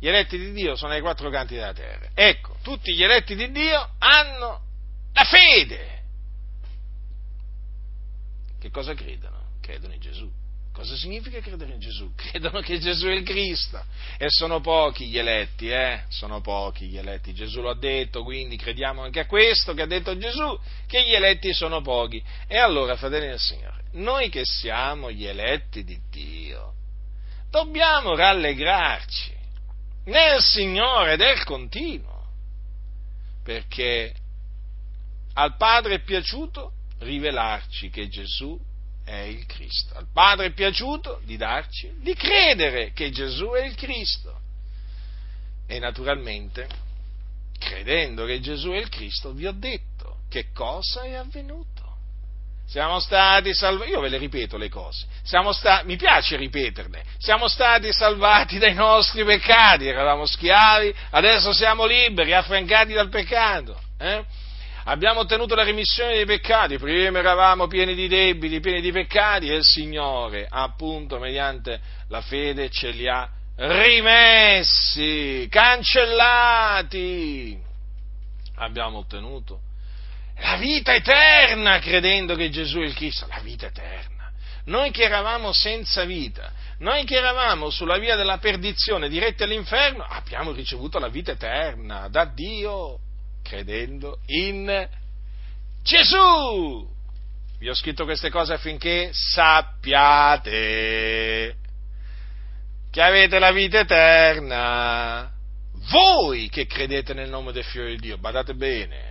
[0.00, 2.08] Gli eletti di Dio sono ai quattro canti della terra.
[2.14, 4.62] Ecco, tutti gli eletti di Dio hanno
[5.12, 5.96] la fede.
[8.60, 9.40] Che cosa credono?
[9.60, 10.30] Credono in Gesù.
[10.78, 12.08] Cosa significa credere in Gesù?
[12.14, 13.82] Credono che Gesù è il Cristo.
[14.16, 16.04] E sono pochi gli eletti, eh?
[16.08, 17.34] Sono pochi gli eletti.
[17.34, 20.56] Gesù lo ha detto, quindi crediamo anche a questo che ha detto Gesù,
[20.86, 22.22] che gli eletti sono pochi.
[22.46, 26.74] E allora, fratelli del Signore, noi che siamo gli eletti di Dio,
[27.50, 29.34] dobbiamo rallegrarci
[30.04, 32.26] nel Signore del continuo,
[33.42, 34.14] perché
[35.34, 38.58] al Padre è piaciuto rivelarci che Gesù
[39.04, 39.96] è il Cristo.
[39.96, 44.36] Al Padre è piaciuto di darci di credere che Gesù è il Cristo.
[45.66, 46.68] E naturalmente,
[47.58, 51.86] credendo che Gesù è il Cristo, vi ho detto che cosa è avvenuto.
[52.66, 57.90] Siamo stati salvati, io ve le ripeto le cose, sta, mi piace ripeterle, siamo stati
[57.94, 63.80] salvati dai nostri peccati, eravamo schiavi, adesso siamo liberi, affrancati dal peccato.
[63.98, 64.22] Eh?
[64.88, 69.56] Abbiamo ottenuto la remissione dei peccati, prima eravamo pieni di debiti, pieni di peccati e
[69.56, 71.78] il Signore, appunto, mediante
[72.08, 77.58] la fede ce li ha rimessi, cancellati.
[78.54, 79.60] Abbiamo ottenuto
[80.40, 84.32] la vita eterna credendo che Gesù è il Cristo, la vita eterna.
[84.64, 90.52] Noi che eravamo senza vita, noi che eravamo sulla via della perdizione, diretti all'inferno, abbiamo
[90.52, 93.00] ricevuto la vita eterna da Dio,
[93.48, 94.88] credendo in
[95.82, 96.88] Gesù.
[97.58, 100.46] Vi ho scritto queste cose affinché sappiate
[102.90, 105.32] che avete la vita eterna.
[105.90, 109.08] Voi che credete nel nome del Figlio di Dio, badate bene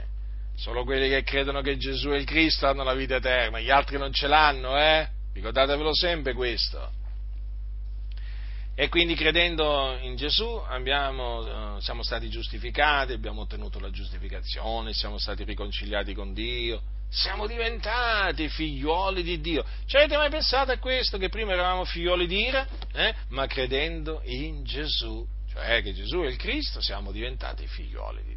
[0.57, 3.99] Solo quelli che credono che Gesù è il Cristo hanno la vita eterna, gli altri
[3.99, 5.07] non ce l'hanno, eh?
[5.33, 6.89] Ricordatevelo sempre questo.
[8.79, 15.17] E quindi credendo in Gesù abbiamo, eh, siamo stati giustificati, abbiamo ottenuto la giustificazione, siamo
[15.17, 19.65] stati riconciliati con Dio, siamo diventati figlioli di Dio.
[19.87, 21.17] Ci avete mai pensato a questo?
[21.17, 23.15] Che prima eravamo figlioli di ira, eh?
[23.29, 28.36] ma credendo in Gesù, cioè che Gesù è il Cristo, siamo diventati figlioli di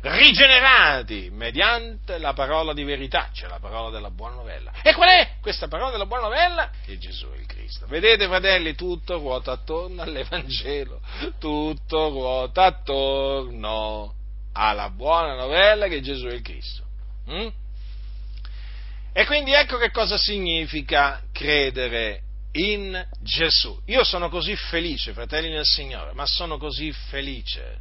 [0.00, 4.72] rigenerati mediante la parola di verità, cioè la parola della buona novella.
[4.82, 6.70] E qual è questa parola della buona novella?
[6.84, 7.86] Che Gesù è il Cristo.
[7.86, 11.00] Vedete, fratelli, tutto ruota attorno all'Evangelo,
[11.38, 14.14] tutto ruota attorno
[14.52, 16.84] alla buona novella che Gesù è il Cristo.
[17.30, 17.48] Mm?
[19.12, 22.20] E quindi ecco che cosa significa credere
[22.52, 23.80] in Gesù.
[23.86, 27.78] Io sono così felice, fratelli del Signore, ma sono così felice.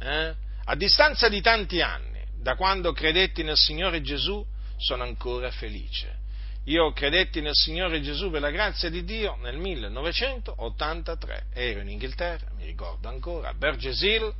[0.00, 0.34] Eh?
[0.64, 4.44] A distanza di tanti anni, da quando credetti nel Signore Gesù,
[4.76, 6.20] sono ancora felice.
[6.64, 12.50] Io credetti nel Signore Gesù per la grazia di Dio nel 1983, ero in Inghilterra,
[12.54, 14.32] mi ricordo ancora, a Burgess Hill,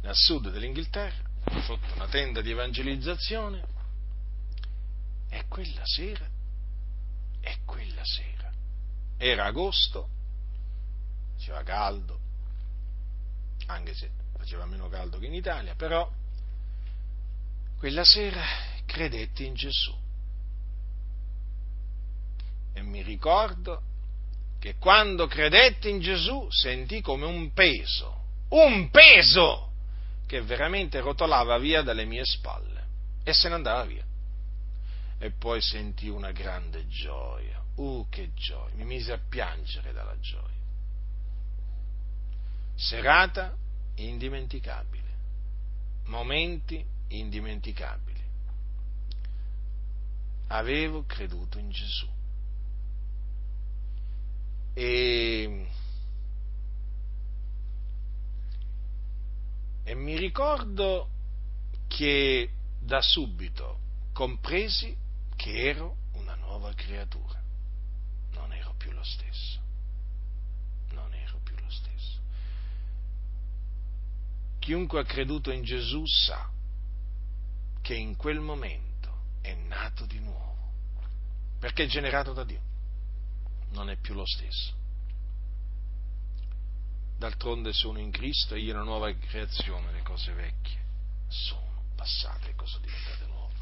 [0.00, 1.28] nel sud dell'Inghilterra,
[1.62, 3.62] sotto una tenda di evangelizzazione,
[5.28, 6.26] e quella sera,
[7.42, 8.50] e quella sera,
[9.18, 10.08] era agosto,
[11.36, 12.19] faceva caldo,
[13.70, 16.08] anche se faceva meno caldo che in Italia, però
[17.78, 18.42] quella sera
[18.84, 19.96] credetti in Gesù.
[22.72, 23.82] E mi ricordo
[24.58, 29.72] che quando credetti in Gesù sentì come un peso, un peso
[30.26, 32.86] che veramente rotolava via dalle mie spalle
[33.24, 34.04] e se ne andava via.
[35.18, 40.59] E poi sentì una grande gioia, uh che gioia, mi mise a piangere dalla gioia.
[42.80, 43.54] Serata
[43.96, 45.14] indimenticabile,
[46.06, 48.18] momenti indimenticabili.
[50.46, 52.08] Avevo creduto in Gesù.
[54.72, 55.66] E,
[59.84, 61.10] e mi ricordo
[61.86, 63.78] che da subito
[64.14, 64.96] compresi
[65.36, 67.38] che ero una nuova creatura.
[68.30, 69.60] Non ero più lo stesso.
[70.92, 72.18] Non ero più lo stesso.
[74.70, 76.48] Chiunque ha creduto in Gesù sa
[77.82, 79.10] che in quel momento
[79.40, 80.70] è nato di nuovo.
[81.58, 82.60] Perché è generato da Dio.
[83.70, 84.72] Non è più lo stesso.
[87.18, 90.78] D'altronde sono in Cristo e io una nuova creazione, le cose vecchie
[91.26, 93.54] sono passate, le cose diventate nuove.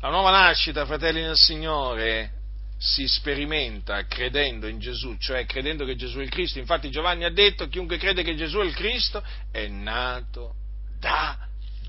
[0.00, 2.41] La nuova nascita, fratelli nel Signore,
[2.84, 6.58] si sperimenta credendo in Gesù, cioè credendo che Gesù è il Cristo.
[6.58, 9.22] Infatti Giovanni ha detto, chiunque crede che Gesù è il Cristo
[9.52, 10.56] è nato
[10.98, 11.38] da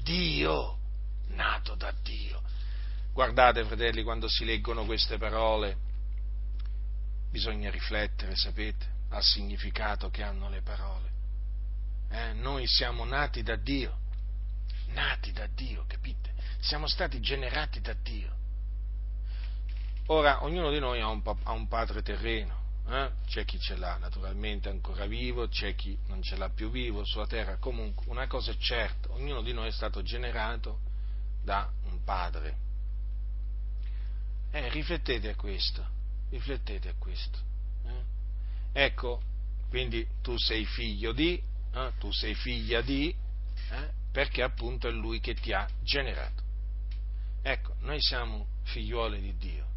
[0.04, 0.78] Dio,
[1.30, 2.44] nato da Dio.
[3.12, 5.78] Guardate, fratelli, quando si leggono queste parole,
[7.32, 11.10] bisogna riflettere, sapete, al significato che hanno le parole.
[12.12, 13.98] Eh, noi siamo nati da Dio,
[14.90, 16.34] nati da Dio, capite?
[16.60, 18.42] Siamo stati generati da Dio.
[20.08, 23.10] Ora, ognuno di noi ha un, ha un padre terreno, eh?
[23.26, 27.26] c'è chi ce l'ha naturalmente ancora vivo, c'è chi non ce l'ha più vivo sulla
[27.26, 30.80] terra, comunque una cosa è certa, ognuno di noi è stato generato
[31.42, 32.58] da un padre.
[34.52, 35.86] Eh, riflettete a questo,
[36.32, 37.40] riflettete a questo.
[37.86, 38.84] Eh?
[38.84, 39.22] Ecco,
[39.70, 41.42] quindi tu sei figlio di,
[41.74, 41.92] eh?
[41.98, 43.08] tu sei figlia di,
[43.72, 43.90] eh?
[44.12, 46.44] perché appunto è lui che ti ha generato.
[47.42, 49.72] Ecco, noi siamo figliuoli di Dio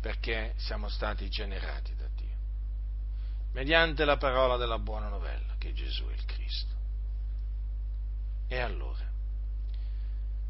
[0.00, 2.36] perché siamo stati generati da Dio,
[3.52, 6.74] mediante la parola della buona novella che Gesù è il Cristo.
[8.48, 9.04] E allora,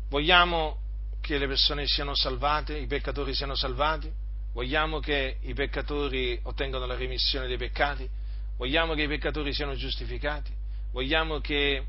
[0.09, 0.79] vogliamo
[1.21, 4.13] che le persone siano salvate, i peccatori siano salvati?
[4.53, 8.09] Vogliamo che i peccatori ottengano la remissione dei peccati?
[8.57, 10.53] Vogliamo che i peccatori siano giustificati?
[10.91, 11.85] Vogliamo che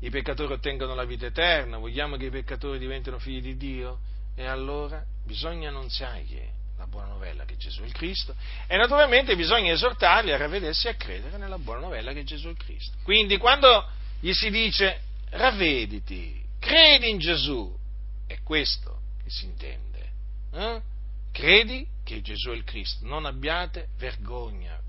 [0.00, 1.78] i peccatori ottengano la vita eterna?
[1.78, 4.00] Vogliamo che i peccatori diventino figli di Dio?
[4.34, 6.40] E allora bisogna annunziargli
[6.76, 8.34] la buona novella che Gesù è il Cristo
[8.66, 12.50] e naturalmente bisogna esortarli a ravvedersi e a credere nella buona novella che Gesù è
[12.50, 12.96] il Cristo.
[13.02, 13.88] Quindi quando
[14.20, 17.72] gli si dice ravvediti, credi in Gesù,
[18.26, 20.10] è questo che si intende.
[20.52, 20.80] Eh?
[21.32, 24.80] Credi che Gesù è il Cristo, non abbiate vergogna.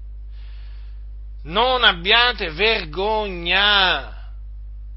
[1.44, 4.32] Non abbiate vergogna,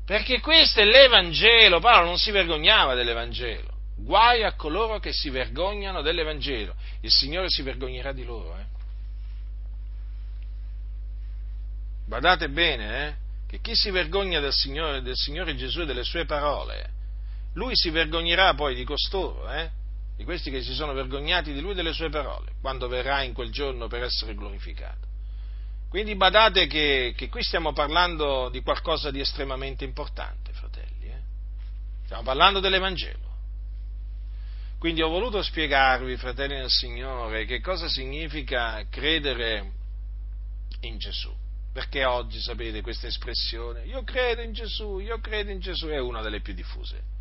[0.07, 1.79] perché questo è l'Evangelo.
[1.79, 3.68] Paolo non si vergognava dell'Evangelo.
[4.09, 6.75] Guai a coloro che si vergognano dell'Evangelo.
[7.03, 8.57] Il Signore si vergognerà di loro.
[8.57, 8.65] Eh?
[12.07, 13.15] Guardate bene, eh?
[13.47, 16.89] che chi si vergogna del Signore, del Signore Gesù e delle sue parole,
[17.53, 19.69] lui si vergognerà poi di costoro, eh?
[20.17, 23.35] di questi che si sono vergognati di lui e delle sue parole, quando verrà in
[23.35, 25.07] quel giorno per essere glorificato.
[25.91, 31.09] Quindi badate che, che qui stiamo parlando di qualcosa di estremamente importante, fratelli.
[31.09, 31.21] Eh?
[32.07, 33.28] Stiamo parlando dell'Evangelo.
[34.79, 39.73] Quindi ho voluto spiegarvi, fratelli del Signore, che cosa significa credere
[40.83, 41.35] in Gesù.
[41.73, 46.23] Perché oggi, sapete, questa espressione, io credo in Gesù, io credo in Gesù, è una
[46.23, 47.17] delle più diffuse.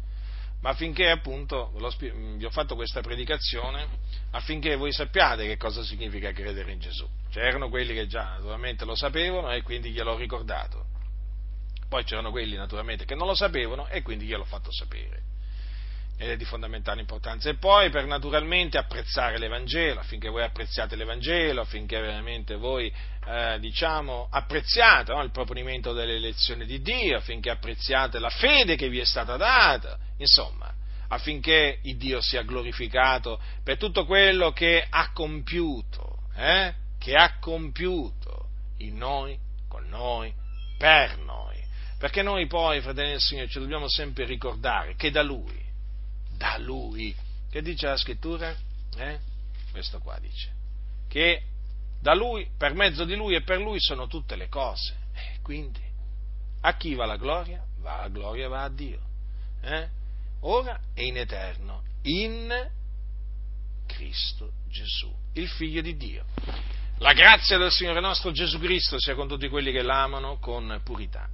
[0.61, 3.88] Ma affinché appunto vi ho fatto questa predicazione,
[4.31, 7.07] affinché voi sappiate che cosa significa credere in Gesù.
[7.31, 10.85] C'erano quelli che già naturalmente lo sapevano e quindi gliel'ho ricordato.
[11.89, 15.35] Poi c'erano quelli naturalmente che non lo sapevano e quindi gliel'ho fatto sapere
[16.18, 17.49] ed è di fondamentale importanza.
[17.49, 22.91] E poi per naturalmente apprezzare l'Evangelo, affinché voi apprezziate l'Evangelo, affinché veramente voi
[23.26, 28.89] eh, diciamo apprezziate no, il proponimento delle lezioni di Dio, affinché apprezziate la fede che
[28.89, 30.73] vi è stata data, insomma,
[31.10, 38.48] affinché il Dio sia glorificato per tutto quello che ha compiuto, eh, che ha compiuto
[38.80, 39.38] in noi,
[39.69, 40.34] con noi,
[40.80, 41.56] per noi.
[41.99, 45.65] Perché noi poi, fratelli del Signore, ci dobbiamo sempre ricordare che da Lui,
[46.38, 47.15] da Lui.
[47.49, 48.55] Che dice la scrittura?
[48.95, 49.19] Eh?
[49.72, 50.53] Questo qua dice.
[51.07, 51.41] Che
[51.99, 54.95] da Lui, per mezzo di Lui e per Lui sono tutte le cose.
[55.14, 55.81] Eh, quindi,
[56.61, 57.64] a chi va la gloria?
[57.80, 58.99] Va la gloria, va a Dio.
[59.61, 59.89] Eh?
[60.41, 62.69] Ora e in eterno, in
[63.88, 66.26] Cristo Gesù, il Figlio di Dio.
[66.99, 71.30] La grazia del Signore nostro Gesù Cristo sia con tutti quelli che l'amano con purità